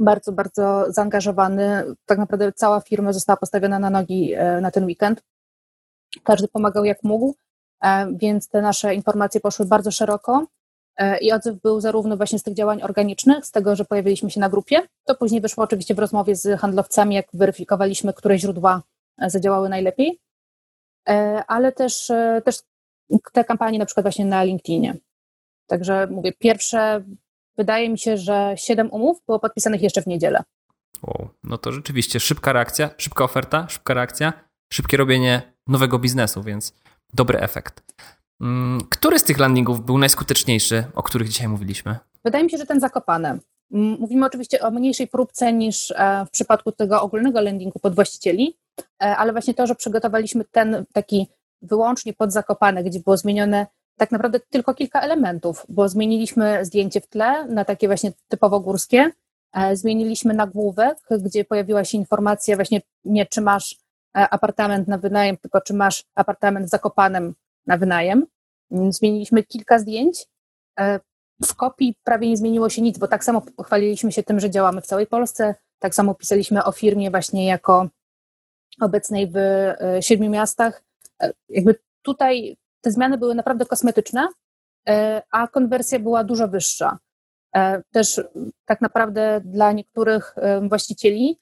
bardzo, 0.00 0.32
bardzo 0.32 0.84
zaangażowany. 0.88 1.84
Tak 2.06 2.18
naprawdę 2.18 2.52
cała 2.52 2.80
firma 2.80 3.12
została 3.12 3.36
postawiona 3.36 3.78
na 3.78 3.90
nogi 3.90 4.34
e, 4.34 4.60
na 4.60 4.70
ten 4.70 4.84
weekend. 4.84 5.22
Każdy 6.22 6.48
pomagał 6.48 6.84
jak 6.84 7.02
mógł, 7.02 7.34
e, 7.84 8.12
więc 8.12 8.48
te 8.48 8.62
nasze 8.62 8.94
informacje 8.94 9.40
poszły 9.40 9.66
bardzo 9.66 9.90
szeroko. 9.90 10.46
i 11.20 11.32
odzew 11.32 11.60
był 11.62 11.80
zarówno 11.80 12.16
właśnie 12.16 12.38
z 12.38 12.42
tych 12.42 12.54
działań 12.54 12.82
organicznych, 12.82 13.46
z 13.46 13.50
tego, 13.50 13.76
że 13.76 13.84
pojawiliśmy 13.84 14.30
się 14.30 14.40
na 14.40 14.48
grupie, 14.48 14.82
to 15.04 15.14
później 15.14 15.40
wyszło 15.40 15.64
oczywiście 15.64 15.94
w 15.94 15.98
rozmowie 15.98 16.36
z 16.36 16.60
handlowcami, 16.60 17.14
jak 17.14 17.26
weryfikowaliśmy, 17.32 18.12
które 18.12 18.38
źródła 18.38 18.82
zadziałały 19.18 19.68
najlepiej, 19.68 20.20
ale 21.46 21.72
też, 21.72 22.12
też 22.44 22.62
te 23.32 23.44
kampanie 23.44 23.78
na 23.78 23.86
przykład 23.86 24.04
właśnie 24.04 24.24
na 24.24 24.42
LinkedInie. 24.44 24.96
Także 25.66 26.06
mówię, 26.06 26.32
pierwsze, 26.32 27.04
wydaje 27.56 27.90
mi 27.90 27.98
się, 27.98 28.16
że 28.16 28.54
siedem 28.56 28.90
umów 28.90 29.22
było 29.26 29.38
podpisanych 29.38 29.82
jeszcze 29.82 30.02
w 30.02 30.06
niedzielę. 30.06 30.42
Wow. 31.02 31.28
No 31.44 31.58
to 31.58 31.72
rzeczywiście 31.72 32.20
szybka 32.20 32.52
reakcja, 32.52 32.90
szybka 32.98 33.24
oferta, 33.24 33.68
szybka 33.68 33.94
reakcja, 33.94 34.32
szybkie 34.72 34.96
robienie 34.96 35.52
nowego 35.66 35.98
biznesu, 35.98 36.42
więc 36.42 36.74
dobry 37.14 37.40
efekt. 37.40 37.82
Mm, 38.40 38.80
który 38.90 39.18
z 39.18 39.24
tych 39.24 39.38
landingów 39.38 39.84
był 39.84 39.98
najskuteczniejszy, 39.98 40.84
o 40.94 41.02
których 41.02 41.28
dzisiaj 41.28 41.48
mówiliśmy? 41.48 41.96
Wydaje 42.24 42.44
mi 42.44 42.50
się, 42.50 42.58
że 42.58 42.66
ten 42.66 42.80
zakopany. 42.80 43.38
Mówimy 43.70 44.26
oczywiście 44.26 44.60
o 44.60 44.70
mniejszej 44.70 45.08
próbce 45.08 45.52
niż 45.52 45.90
e, 45.90 46.26
w 46.26 46.30
przypadku 46.30 46.72
tego 46.72 47.02
ogólnego 47.02 47.40
landingu 47.40 47.78
pod 47.78 47.94
właścicieli, 47.94 48.56
e, 49.02 49.16
ale 49.16 49.32
właśnie 49.32 49.54
to, 49.54 49.66
że 49.66 49.74
przygotowaliśmy 49.74 50.44
ten 50.44 50.84
taki 50.92 51.26
wyłącznie 51.62 52.12
pod 52.12 52.32
zakopane, 52.32 52.84
gdzie 52.84 53.00
było 53.00 53.16
zmienione 53.16 53.66
tak 53.96 54.10
naprawdę 54.10 54.40
tylko 54.40 54.74
kilka 54.74 55.00
elementów, 55.00 55.66
bo 55.68 55.88
zmieniliśmy 55.88 56.64
zdjęcie 56.64 57.00
w 57.00 57.06
tle 57.06 57.46
na 57.46 57.64
takie 57.64 57.86
właśnie 57.86 58.12
typowo 58.28 58.60
górskie, 58.60 59.10
e, 59.52 59.76
zmieniliśmy 59.76 60.34
nagłówek, 60.34 60.98
gdzie 61.10 61.44
pojawiła 61.44 61.84
się 61.84 61.98
informacja 61.98 62.56
właśnie 62.56 62.80
nie 63.04 63.26
czy 63.26 63.40
masz 63.40 63.76
apartament 64.14 64.88
na 64.88 64.98
wynajem, 64.98 65.36
tylko 65.36 65.60
czy 65.60 65.74
masz 65.74 66.04
apartament 66.14 66.66
w 66.66 66.70
Zakopanem 66.70 67.34
na 67.66 67.76
wynajem. 67.76 68.26
Zmieniliśmy 68.88 69.42
kilka 69.42 69.78
zdjęć. 69.78 70.26
W 71.44 71.54
kopii 71.54 71.96
prawie 72.04 72.28
nie 72.28 72.36
zmieniło 72.36 72.68
się 72.68 72.82
nic, 72.82 72.98
bo 72.98 73.08
tak 73.08 73.24
samo 73.24 73.42
chwaliliśmy 73.64 74.12
się 74.12 74.22
tym, 74.22 74.40
że 74.40 74.50
działamy 74.50 74.80
w 74.80 74.86
całej 74.86 75.06
Polsce, 75.06 75.54
tak 75.78 75.94
samo 75.94 76.14
pisaliśmy 76.14 76.64
o 76.64 76.72
firmie 76.72 77.10
właśnie 77.10 77.46
jako 77.46 77.88
obecnej 78.80 79.30
w 79.30 79.36
e, 79.36 79.98
siedmiu 80.00 80.30
miastach. 80.30 80.82
E, 81.22 81.32
jakby 81.48 81.74
tutaj 82.02 82.56
te 82.84 82.90
zmiany 82.90 83.18
były 83.18 83.34
naprawdę 83.34 83.66
kosmetyczne, 83.66 84.28
e, 84.88 85.22
a 85.30 85.48
konwersja 85.48 85.98
była 85.98 86.24
dużo 86.24 86.48
wyższa. 86.48 86.98
Też 87.92 88.20
tak 88.64 88.80
naprawdę 88.80 89.40
dla 89.44 89.72
niektórych 89.72 90.34
właścicieli, 90.68 91.38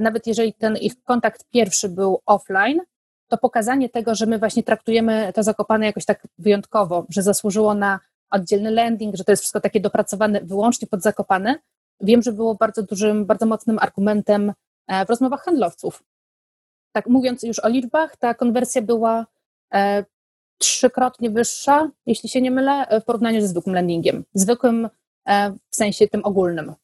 nawet 0.00 0.26
jeżeli 0.26 0.54
ten 0.54 0.76
ich 0.76 1.02
kontakt 1.02 1.44
pierwszy 1.50 1.88
był 1.88 2.20
offline, 2.26 2.80
to 3.28 3.38
pokazanie 3.38 3.88
tego, 3.88 4.14
że 4.14 4.26
my 4.26 4.38
właśnie 4.38 4.62
traktujemy 4.62 5.32
to 5.34 5.42
zakopane 5.42 5.86
jakoś 5.86 6.04
tak 6.04 6.26
wyjątkowo, 6.38 7.06
że 7.08 7.22
zasłużyło 7.22 7.74
na 7.74 8.00
oddzielny 8.30 8.70
landing, 8.70 9.16
że 9.16 9.24
to 9.24 9.32
jest 9.32 9.42
wszystko 9.42 9.60
takie 9.60 9.80
dopracowane 9.80 10.40
wyłącznie 10.40 10.88
pod 10.88 11.02
zakopane, 11.02 11.58
wiem, 12.00 12.22
że 12.22 12.32
było 12.32 12.54
bardzo 12.54 12.82
dużym, 12.82 13.26
bardzo 13.26 13.46
mocnym 13.46 13.78
argumentem 13.78 14.52
w 15.06 15.10
rozmowach 15.10 15.44
handlowców 15.44 16.02
tak 16.94 17.06
mówiąc 17.06 17.42
już 17.42 17.58
o 17.58 17.68
liczbach, 17.68 18.16
ta 18.16 18.34
konwersja 18.34 18.82
była 18.82 19.26
e, 19.74 20.04
trzykrotnie 20.58 21.30
wyższa, 21.30 21.90
jeśli 22.06 22.28
się 22.28 22.42
nie 22.42 22.50
mylę, 22.50 22.88
e, 22.88 23.00
w 23.00 23.04
porównaniu 23.04 23.40
ze 23.40 23.48
zwykłym 23.48 23.74
landingiem. 23.74 24.24
Zwykłym 24.34 24.88
e, 25.26 25.52
w 25.70 25.76
sensie 25.76 26.08
tym 26.08 26.24
ogólnym. 26.24 26.74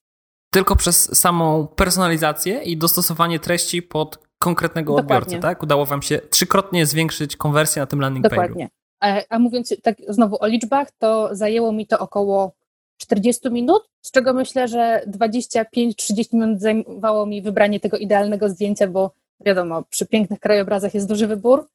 Tylko 0.50 0.76
przez 0.76 1.18
samą 1.18 1.66
personalizację 1.66 2.62
i 2.62 2.76
dostosowanie 2.76 3.40
treści 3.40 3.82
pod 3.82 4.18
konkretnego 4.38 4.96
Dokładnie. 4.96 5.16
odbiorcę, 5.16 5.42
tak? 5.42 5.62
Udało 5.62 5.86
Wam 5.86 6.02
się 6.02 6.18
trzykrotnie 6.18 6.86
zwiększyć 6.86 7.36
konwersję 7.36 7.82
na 7.82 7.86
tym 7.86 8.00
landing 8.00 8.26
page'u. 8.26 8.30
Dokładnie. 8.30 8.68
A, 9.00 9.20
a 9.28 9.38
mówiąc 9.38 9.74
tak 9.82 9.96
znowu 10.08 10.36
o 10.40 10.46
liczbach, 10.46 10.88
to 10.98 11.28
zajęło 11.32 11.72
mi 11.72 11.86
to 11.86 11.98
około 11.98 12.52
40 12.96 13.50
minut, 13.50 13.88
z 14.00 14.10
czego 14.10 14.34
myślę, 14.34 14.68
że 14.68 15.02
25-30 15.06 16.34
minut 16.34 16.60
zajmowało 16.60 17.26
mi 17.26 17.42
wybranie 17.42 17.80
tego 17.80 17.96
idealnego 17.96 18.48
zdjęcia, 18.48 18.86
bo 18.86 19.10
wiadomo, 19.40 19.82
przy 19.82 20.06
pięknych 20.06 20.40
krajobrazach 20.40 20.94
jest 20.94 21.08
duży 21.08 21.26
wybór, 21.26 21.68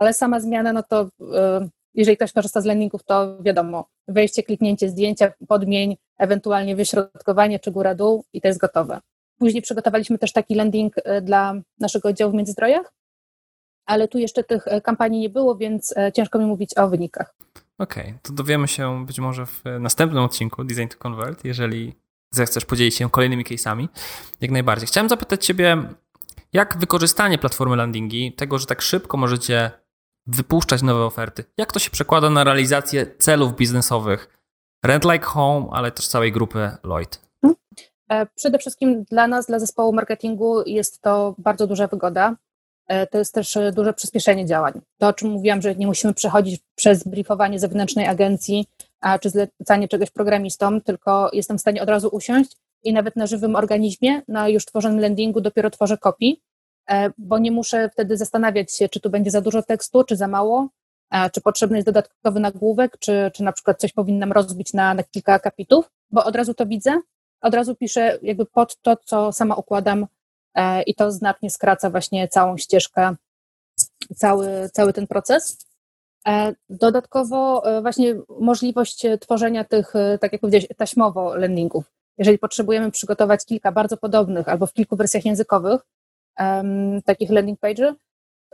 ale 0.00 0.12
sama 0.12 0.40
zmiana, 0.40 0.72
no 0.72 0.82
to 0.82 1.08
jeżeli 1.94 2.16
ktoś 2.16 2.32
korzysta 2.32 2.60
z 2.60 2.64
landingów, 2.64 3.04
to 3.04 3.42
wiadomo, 3.42 3.88
wejście, 4.08 4.42
kliknięcie 4.42 4.88
zdjęcia, 4.88 5.32
podmień, 5.48 5.96
ewentualnie 6.18 6.76
wyśrodkowanie 6.76 7.58
czy 7.58 7.70
góra-dół 7.70 8.24
i 8.32 8.40
to 8.40 8.48
jest 8.48 8.60
gotowe. 8.60 9.00
Później 9.38 9.62
przygotowaliśmy 9.62 10.18
też 10.18 10.32
taki 10.32 10.54
landing 10.54 10.94
e, 11.04 11.22
dla 11.22 11.54
naszego 11.80 12.08
oddziału 12.08 12.32
w 12.32 12.34
Międzyzdrojach, 12.34 12.92
ale 13.86 14.08
tu 14.08 14.18
jeszcze 14.18 14.44
tych 14.44 14.68
e, 14.68 14.80
kampanii 14.80 15.20
nie 15.20 15.30
było, 15.30 15.56
więc 15.56 15.94
ciężko 16.14 16.38
mi 16.38 16.44
mówić 16.44 16.78
o 16.78 16.88
wynikach. 16.88 17.34
Okej, 17.78 18.04
okay, 18.04 18.18
to 18.22 18.32
dowiemy 18.32 18.68
się 18.68 19.06
być 19.06 19.20
może 19.20 19.46
w 19.46 19.62
następnym 19.80 20.22
odcinku 20.22 20.64
Design 20.64 20.88
to 20.88 20.98
Convert, 20.98 21.44
jeżeli 21.44 21.94
zechcesz 22.30 22.64
podzielić 22.64 22.94
się 22.94 23.10
kolejnymi 23.10 23.44
case'ami, 23.44 23.88
jak 24.40 24.50
najbardziej. 24.50 24.86
Chciałem 24.86 25.08
zapytać 25.08 25.46
Ciebie, 25.46 25.82
jak 26.52 26.78
wykorzystanie 26.78 27.38
platformy 27.38 27.76
landingi, 27.76 28.32
tego, 28.32 28.58
że 28.58 28.66
tak 28.66 28.82
szybko 28.82 29.16
możecie 29.16 29.70
wypuszczać 30.26 30.82
nowe 30.82 31.04
oferty, 31.04 31.44
jak 31.58 31.72
to 31.72 31.78
się 31.78 31.90
przekłada 31.90 32.30
na 32.30 32.44
realizację 32.44 33.06
celów 33.18 33.56
biznesowych 33.56 34.38
Rent 34.84 35.04
Like 35.04 35.24
Home, 35.24 35.66
ale 35.72 35.92
też 35.92 36.08
całej 36.08 36.32
grupy 36.32 36.70
Lloyd? 36.82 37.20
E, 38.10 38.26
przede 38.34 38.58
wszystkim 38.58 39.04
dla 39.04 39.26
nas, 39.26 39.46
dla 39.46 39.58
zespołu 39.58 39.92
marketingu 39.92 40.62
jest 40.66 41.00
to 41.00 41.34
bardzo 41.38 41.66
duża 41.66 41.86
wygoda. 41.86 42.36
E, 42.88 43.06
to 43.06 43.18
jest 43.18 43.34
też 43.34 43.58
duże 43.72 43.92
przyspieszenie 43.92 44.46
działań. 44.46 44.80
To, 44.98 45.08
o 45.08 45.12
czym 45.12 45.30
mówiłam, 45.30 45.62
że 45.62 45.74
nie 45.74 45.86
musimy 45.86 46.14
przechodzić 46.14 46.60
przez 46.74 47.04
briefowanie 47.04 47.58
zewnętrznej 47.58 48.06
agencji, 48.06 48.66
a 49.00 49.18
czy 49.18 49.30
zlecanie 49.30 49.88
czegoś 49.88 50.10
programistom, 50.10 50.80
tylko 50.80 51.30
jestem 51.32 51.58
w 51.58 51.60
stanie 51.60 51.82
od 51.82 51.88
razu 51.88 52.08
usiąść 52.08 52.56
i 52.82 52.92
nawet 52.92 53.16
na 53.16 53.26
żywym 53.26 53.56
organizmie, 53.56 54.22
na 54.28 54.48
już 54.48 54.64
tworzonym 54.64 55.00
landingu 55.00 55.40
dopiero 55.40 55.70
tworzę 55.70 55.98
kopii, 55.98 56.40
e, 56.40 56.53
bo 57.18 57.38
nie 57.38 57.50
muszę 57.50 57.90
wtedy 57.92 58.16
zastanawiać 58.16 58.72
się, 58.72 58.88
czy 58.88 59.00
tu 59.00 59.10
będzie 59.10 59.30
za 59.30 59.40
dużo 59.40 59.62
tekstu, 59.62 60.04
czy 60.04 60.16
za 60.16 60.28
mało, 60.28 60.68
czy 61.32 61.40
potrzebny 61.40 61.76
jest 61.76 61.88
dodatkowy 61.88 62.40
nagłówek, 62.40 62.98
czy, 62.98 63.30
czy 63.34 63.42
na 63.42 63.52
przykład 63.52 63.80
coś 63.80 63.92
powinnam 63.92 64.32
rozbić 64.32 64.72
na, 64.72 64.94
na 64.94 65.02
kilka 65.02 65.32
akapitów, 65.32 65.90
bo 66.10 66.24
od 66.24 66.36
razu 66.36 66.54
to 66.54 66.66
widzę, 66.66 67.00
od 67.40 67.54
razu 67.54 67.74
piszę 67.74 68.18
jakby 68.22 68.46
pod 68.46 68.76
to, 68.82 68.96
co 69.04 69.32
sama 69.32 69.54
układam 69.54 70.06
e, 70.54 70.82
i 70.82 70.94
to 70.94 71.12
znacznie 71.12 71.50
skraca 71.50 71.90
właśnie 71.90 72.28
całą 72.28 72.56
ścieżkę, 72.56 73.14
cały, 74.16 74.70
cały 74.72 74.92
ten 74.92 75.06
proces. 75.06 75.66
E, 76.28 76.54
dodatkowo 76.68 77.62
właśnie 77.82 78.14
możliwość 78.40 79.06
tworzenia 79.20 79.64
tych, 79.64 79.92
tak 80.20 80.32
jak 80.32 80.40
powiedziałeś, 80.40 80.66
taśmowo 80.76 81.36
landingów 81.36 81.94
jeżeli 82.18 82.38
potrzebujemy 82.38 82.90
przygotować 82.90 83.44
kilka 83.44 83.72
bardzo 83.72 83.96
podobnych 83.96 84.48
albo 84.48 84.66
w 84.66 84.72
kilku 84.72 84.96
wersjach 84.96 85.24
językowych 85.24 85.80
um, 86.40 87.02
takich 87.02 87.30
landing 87.30 87.60
page'y, 87.60 87.94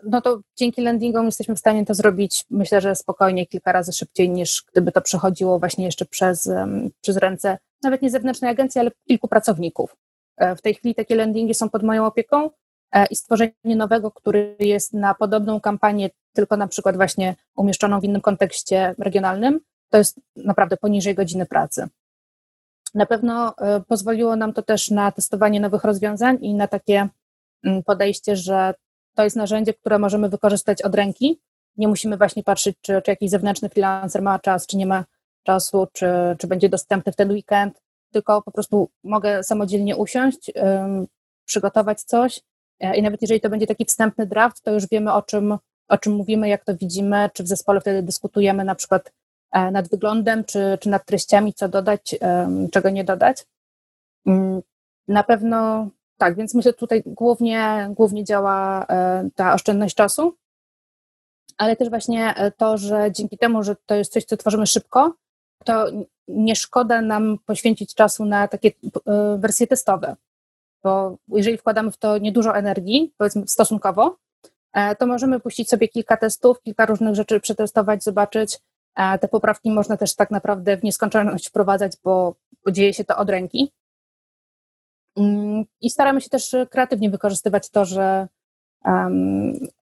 no 0.04 0.20
to 0.20 0.40
dzięki 0.56 0.82
landingom 0.82 1.26
jesteśmy 1.26 1.54
w 1.54 1.58
stanie 1.58 1.86
to 1.86 1.94
zrobić, 1.94 2.44
myślę, 2.50 2.80
że 2.80 2.94
spokojnie 2.94 3.46
kilka 3.46 3.72
razy 3.72 3.92
szybciej 3.92 4.30
niż 4.30 4.64
gdyby 4.72 4.92
to 4.92 5.00
przechodziło 5.00 5.58
właśnie 5.58 5.84
jeszcze 5.84 6.04
przez, 6.04 6.46
um, 6.46 6.90
przez 7.00 7.16
ręce 7.16 7.58
nawet 7.82 8.02
nie 8.02 8.10
zewnętrznej 8.10 8.50
agencji, 8.50 8.80
ale 8.80 8.90
kilku 9.08 9.28
pracowników. 9.28 9.96
E, 10.36 10.56
w 10.56 10.62
tej 10.62 10.74
chwili 10.74 10.94
takie 10.94 11.14
landingi 11.14 11.54
są 11.54 11.68
pod 11.68 11.82
moją 11.82 12.06
opieką 12.06 12.50
e, 12.92 13.06
i 13.06 13.16
stworzenie 13.16 13.52
nowego, 13.64 14.10
który 14.10 14.56
jest 14.58 14.94
na 14.94 15.14
podobną 15.14 15.60
kampanię, 15.60 16.10
tylko 16.32 16.56
na 16.56 16.68
przykład 16.68 16.96
właśnie 16.96 17.36
umieszczoną 17.56 18.00
w 18.00 18.04
innym 18.04 18.20
kontekście 18.20 18.94
regionalnym, 18.98 19.60
to 19.90 19.98
jest 19.98 20.20
naprawdę 20.36 20.76
poniżej 20.76 21.14
godziny 21.14 21.46
pracy. 21.46 21.88
Na 22.94 23.06
pewno 23.06 23.54
e, 23.58 23.80
pozwoliło 23.80 24.36
nam 24.36 24.52
to 24.52 24.62
też 24.62 24.90
na 24.90 25.12
testowanie 25.12 25.60
nowych 25.60 25.84
rozwiązań 25.84 26.38
i 26.40 26.54
na 26.54 26.66
takie 26.66 27.08
podejście, 27.86 28.36
że 28.36 28.74
to 29.14 29.24
jest 29.24 29.36
narzędzie, 29.36 29.74
które 29.74 29.98
możemy 29.98 30.28
wykorzystać 30.28 30.82
od 30.82 30.94
ręki. 30.94 31.40
Nie 31.76 31.88
musimy 31.88 32.16
właśnie 32.16 32.42
patrzeć, 32.42 32.76
czy, 32.80 33.02
czy 33.02 33.10
jakiś 33.10 33.30
zewnętrzny 33.30 33.68
freelancer 33.68 34.22
ma 34.22 34.38
czas, 34.38 34.66
czy 34.66 34.76
nie 34.76 34.86
ma 34.86 35.04
czasu, 35.42 35.86
czy, 35.92 36.06
czy 36.38 36.46
będzie 36.46 36.68
dostępny 36.68 37.12
w 37.12 37.16
ten 37.16 37.30
weekend, 37.30 37.80
tylko 38.12 38.42
po 38.42 38.50
prostu 38.50 38.90
mogę 39.04 39.42
samodzielnie 39.44 39.96
usiąść, 39.96 40.52
przygotować 41.46 42.02
coś 42.02 42.40
e, 42.80 42.96
i 42.96 43.02
nawet 43.02 43.22
jeżeli 43.22 43.40
to 43.40 43.50
będzie 43.50 43.66
taki 43.66 43.84
wstępny 43.84 44.26
draft, 44.26 44.62
to 44.62 44.72
już 44.72 44.88
wiemy 44.88 45.12
o 45.12 45.22
czym, 45.22 45.58
o 45.88 45.98
czym 45.98 46.12
mówimy, 46.12 46.48
jak 46.48 46.64
to 46.64 46.76
widzimy, 46.76 47.30
czy 47.34 47.42
w 47.42 47.48
zespole 47.48 47.80
wtedy 47.80 48.02
dyskutujemy 48.02 48.64
na 48.64 48.74
przykład 48.74 49.10
E, 49.52 49.70
nad 49.70 49.88
wyglądem, 49.88 50.44
czy, 50.44 50.78
czy 50.80 50.88
nad 50.88 51.06
treściami, 51.06 51.54
co 51.54 51.68
dodać, 51.68 52.16
czego 52.72 52.90
nie 52.90 53.04
dodać. 53.04 53.46
Mm, 54.26 54.60
na 55.08 55.24
pewno 55.24 55.88
tak, 56.20 56.36
więc 56.36 56.54
myślę, 56.54 56.72
tutaj 56.72 57.02
głównie, 57.06 57.90
głównie 57.90 58.24
działa 58.24 58.86
e, 58.88 59.28
ta 59.34 59.54
oszczędność 59.54 59.94
czasu, 59.94 60.36
ale 61.58 61.76
też 61.76 61.90
właśnie 61.90 62.34
e, 62.34 62.50
to, 62.50 62.78
że 62.78 63.12
dzięki 63.12 63.38
temu, 63.38 63.62
że 63.62 63.76
to 63.86 63.94
jest 63.94 64.12
coś, 64.12 64.24
co 64.24 64.36
tworzymy 64.36 64.66
szybko, 64.66 65.14
to 65.64 65.86
nie 66.28 66.56
szkoda 66.56 67.02
nam 67.02 67.38
poświęcić 67.46 67.94
czasu 67.94 68.24
na 68.24 68.48
takie 68.48 68.70
wersje 69.38 69.66
testowe, 69.66 70.16
bo 70.82 71.16
jeżeli 71.28 71.58
wkładamy 71.58 71.90
w 71.90 71.96
to 71.96 72.18
niedużo 72.18 72.56
energii, 72.56 73.14
powiedzmy 73.18 73.48
stosunkowo, 73.48 74.16
to 74.98 75.06
możemy 75.06 75.40
puścić 75.40 75.68
sobie 75.68 75.88
kilka 75.88 76.16
testów, 76.16 76.62
kilka 76.62 76.86
różnych 76.86 77.14
rzeczy 77.14 77.40
przetestować, 77.40 78.04
zobaczyć, 78.04 78.58
Te 79.20 79.28
poprawki 79.28 79.70
można 79.70 79.96
też 79.96 80.14
tak 80.14 80.30
naprawdę 80.30 80.76
w 80.76 80.84
nieskończoność 80.84 81.48
wprowadzać, 81.48 81.92
bo 82.04 82.34
dzieje 82.70 82.94
się 82.94 83.04
to 83.04 83.16
od 83.16 83.30
ręki. 83.30 83.72
Mm, 85.20 85.64
I 85.80 85.90
staramy 85.90 86.20
się 86.20 86.28
też 86.28 86.56
kreatywnie 86.70 87.10
wykorzystywać 87.10 87.70
to, 87.70 87.84
że, 87.84 88.28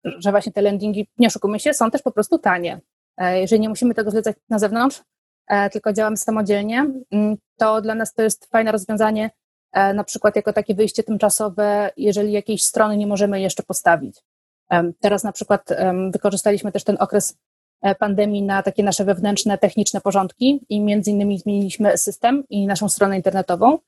że 0.03 0.31
właśnie 0.31 0.53
te 0.53 0.63
landingi, 0.63 1.09
nie 1.19 1.27
oszukujmy 1.27 1.61
się, 1.61 1.75
są 1.75 1.91
też 1.91 2.03
po 2.03 2.13
prostu 2.13 2.39
tanie. 2.39 2.81
E, 3.19 3.41
jeżeli 3.41 3.61
nie 3.61 3.69
musimy 3.69 3.95
tego 3.95 4.11
zlecać 4.11 4.37
na 4.49 4.59
zewnątrz, 4.59 5.03
e, 5.47 5.71
tylko 5.71 5.93
działamy 5.93 6.17
samodzielnie, 6.17 6.87
mm, 7.11 7.37
to 7.57 7.81
dla 7.81 7.95
nas 7.95 8.15
to 8.15 8.23
jest 8.23 8.47
fajne 8.51 8.73
rozwiązanie, 8.73 9.31
e, 9.73 9.95
na 9.95 10.05
przykład 10.05 10.37
jako 10.37 10.53
takie 10.53 10.75
wyjście 10.75 11.03
tymczasowe, 11.03 11.91
jeżeli 11.97 12.33
jakiejś 12.33 12.63
strony 12.63 12.97
nie 12.97 13.07
możemy 13.07 13.41
jeszcze 13.41 13.63
postawić. 13.63 14.23
Teraz 15.01 15.25
na 15.25 15.33
przykład 15.33 15.69
wykorzystaliśmy 16.11 16.73
też 16.73 16.85
ten 16.85 16.97
okres 17.01 17.39
pandemii 17.99 18.43
na 18.43 18.63
takie 18.63 18.83
nasze 18.83 19.05
wewnętrzne, 19.05 19.59
techniczne 19.59 20.01
porządki 20.01 20.61
i 20.69 20.81
między 20.81 21.11
innymi 21.11 21.39
zmieniliśmy 21.39 21.99
system 21.99 22.45
i 22.51 22.67
naszą 22.67 22.89
stronę 22.89 23.17
internetową 23.17 23.79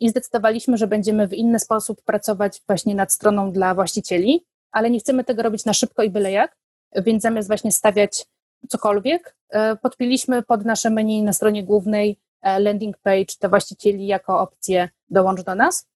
i 0.00 0.08
zdecydowaliśmy, 0.08 0.76
że 0.76 0.86
będziemy 0.86 1.28
w 1.28 1.32
inny 1.32 1.58
sposób 1.58 2.02
pracować 2.02 2.62
właśnie 2.66 2.94
nad 2.94 3.12
stroną 3.12 3.52
dla 3.52 3.74
właścicieli, 3.74 4.46
ale 4.72 4.90
nie 4.90 5.00
chcemy 5.00 5.24
tego 5.24 5.42
robić 5.42 5.64
na 5.64 5.72
szybko 5.72 6.02
i 6.02 6.10
byle 6.10 6.32
jak, 6.32 6.56
więc 6.96 7.22
zamiast 7.22 7.48
właśnie 7.48 7.72
stawiać 7.72 8.26
cokolwiek, 8.68 9.36
e, 9.50 9.76
podpiliśmy 9.76 10.42
pod 10.42 10.64
nasze 10.64 10.90
menu 10.90 11.22
na 11.22 11.32
stronie 11.32 11.64
głównej 11.64 12.18
e, 12.42 12.60
landing 12.60 12.98
page 12.98 13.34
te 13.38 13.48
właścicieli 13.48 14.06
jako 14.06 14.40
opcję 14.40 14.88
dołącz 15.08 15.42
do 15.42 15.54
nas. 15.54 15.88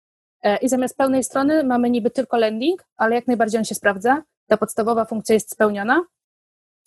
E, 0.42 0.56
I 0.56 0.68
zamiast 0.68 0.96
pełnej 0.96 1.24
strony 1.24 1.64
mamy 1.64 1.90
niby 1.90 2.10
tylko 2.10 2.36
landing, 2.36 2.84
ale 2.96 3.14
jak 3.14 3.26
najbardziej 3.26 3.58
on 3.58 3.64
się 3.64 3.74
sprawdza. 3.74 4.22
Ta 4.46 4.56
podstawowa 4.56 5.04
funkcja 5.04 5.34
jest 5.34 5.50
spełniona 5.50 6.04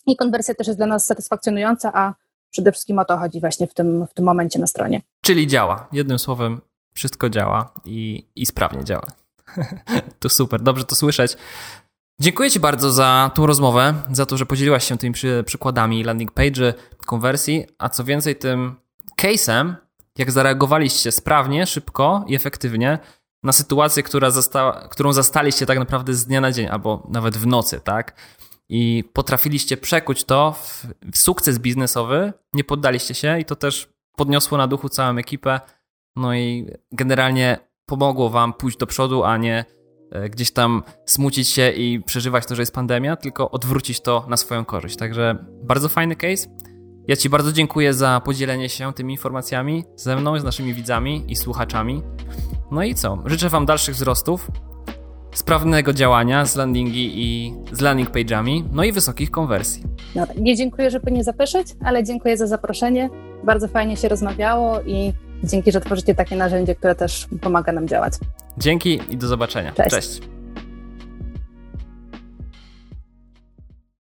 i 0.06 0.16
konwersja 0.16 0.54
też 0.54 0.66
jest 0.66 0.78
dla 0.78 0.86
nas 0.86 1.06
satysfakcjonująca, 1.06 1.90
a 1.94 2.14
przede 2.50 2.72
wszystkim 2.72 2.98
o 2.98 3.04
to 3.04 3.16
chodzi 3.16 3.40
właśnie 3.40 3.66
w 3.66 3.74
tym, 3.74 4.06
w 4.06 4.14
tym 4.14 4.24
momencie 4.24 4.58
na 4.58 4.66
stronie. 4.66 5.00
Czyli 5.22 5.46
działa. 5.46 5.88
Jednym 5.92 6.18
słowem, 6.18 6.60
wszystko 6.94 7.30
działa 7.30 7.74
i, 7.84 8.26
i 8.36 8.46
sprawnie 8.46 8.84
działa. 8.84 9.06
to 10.20 10.28
super, 10.28 10.60
dobrze 10.60 10.84
to 10.84 10.94
słyszeć. 10.94 11.36
Dziękuję 12.20 12.50
Ci 12.50 12.60
bardzo 12.60 12.92
za 12.92 13.30
tą 13.34 13.46
rozmowę, 13.46 13.94
za 14.12 14.26
to, 14.26 14.36
że 14.36 14.46
podzieliłaś 14.46 14.88
się 14.88 14.98
tymi 14.98 15.12
przy, 15.14 15.44
przykładami 15.46 16.04
landing 16.04 16.32
page, 16.32 16.74
konwersji, 17.06 17.66
a 17.78 17.88
co 17.88 18.04
więcej 18.04 18.36
tym 18.36 18.74
case'em, 19.20 19.74
jak 20.18 20.30
zareagowaliście 20.30 21.12
sprawnie, 21.12 21.66
szybko 21.66 22.24
i 22.28 22.34
efektywnie 22.34 22.98
na 23.42 23.52
sytuację, 23.52 24.02
która 24.02 24.30
zasta, 24.30 24.88
którą 24.90 25.12
zastaliście 25.12 25.66
tak 25.66 25.78
naprawdę 25.78 26.14
z 26.14 26.26
dnia 26.26 26.40
na 26.40 26.52
dzień, 26.52 26.66
albo 26.66 27.06
nawet 27.08 27.36
w 27.36 27.46
nocy, 27.46 27.80
tak? 27.84 28.16
I 28.68 29.04
potrafiliście 29.12 29.76
przekuć 29.76 30.24
to 30.24 30.52
w, 30.52 30.86
w 31.12 31.18
sukces 31.18 31.58
biznesowy, 31.58 32.32
nie 32.52 32.64
poddaliście 32.64 33.14
się 33.14 33.40
i 33.40 33.44
to 33.44 33.56
też 33.56 33.88
podniosło 34.16 34.58
na 34.58 34.66
duchu 34.66 34.88
całą 34.88 35.18
ekipę, 35.18 35.60
no 36.16 36.34
i 36.34 36.66
generalnie 36.92 37.58
pomogło 37.86 38.30
Wam 38.30 38.52
pójść 38.52 38.78
do 38.78 38.86
przodu, 38.86 39.24
a 39.24 39.36
nie 39.36 39.64
E, 40.12 40.28
gdzieś 40.28 40.50
tam 40.50 40.82
smucić 41.06 41.48
się 41.48 41.70
i 41.70 42.00
przeżywać 42.00 42.46
to, 42.46 42.54
że 42.54 42.62
jest 42.62 42.74
pandemia, 42.74 43.16
tylko 43.16 43.50
odwrócić 43.50 44.00
to 44.00 44.26
na 44.28 44.36
swoją 44.36 44.64
korzyść. 44.64 44.96
Także 44.96 45.44
bardzo 45.62 45.88
fajny 45.88 46.16
case. 46.16 46.48
Ja 47.08 47.16
Ci 47.16 47.28
bardzo 47.28 47.52
dziękuję 47.52 47.94
za 47.94 48.20
podzielenie 48.24 48.68
się 48.68 48.92
tymi 48.92 49.14
informacjami 49.14 49.84
ze 49.96 50.16
mną, 50.16 50.38
z 50.38 50.44
naszymi 50.44 50.74
widzami 50.74 51.24
i 51.28 51.36
słuchaczami. 51.36 52.02
No 52.70 52.82
i 52.82 52.94
co? 52.94 53.18
Życzę 53.26 53.48
Wam 53.48 53.66
dalszych 53.66 53.94
wzrostów, 53.94 54.50
sprawnego 55.34 55.92
działania 55.92 56.46
z 56.46 56.56
landingi 56.56 57.12
i 57.14 57.54
z 57.72 57.80
landing 57.80 58.10
page'ami, 58.10 58.64
no 58.72 58.84
i 58.84 58.92
wysokich 58.92 59.30
konwersji. 59.30 59.82
No, 60.14 60.26
nie 60.36 60.56
dziękuję, 60.56 60.90
żeby 60.90 61.12
nie 61.12 61.24
zapeszyć, 61.24 61.68
ale 61.84 62.04
dziękuję 62.04 62.36
za 62.36 62.46
zaproszenie. 62.46 63.10
Bardzo 63.44 63.68
fajnie 63.68 63.96
się 63.96 64.08
rozmawiało 64.08 64.80
i 64.80 65.12
Dzięki, 65.44 65.72
że 65.72 65.80
tworzycie 65.80 66.14
takie 66.14 66.36
narzędzie, 66.36 66.74
które 66.74 66.94
też 66.94 67.26
pomaga 67.40 67.72
nam 67.72 67.88
działać. 67.88 68.12
Dzięki 68.58 69.00
i 69.10 69.16
do 69.16 69.26
zobaczenia. 69.28 69.72
Cześć. 69.72 69.90
Cześć. 69.90 70.20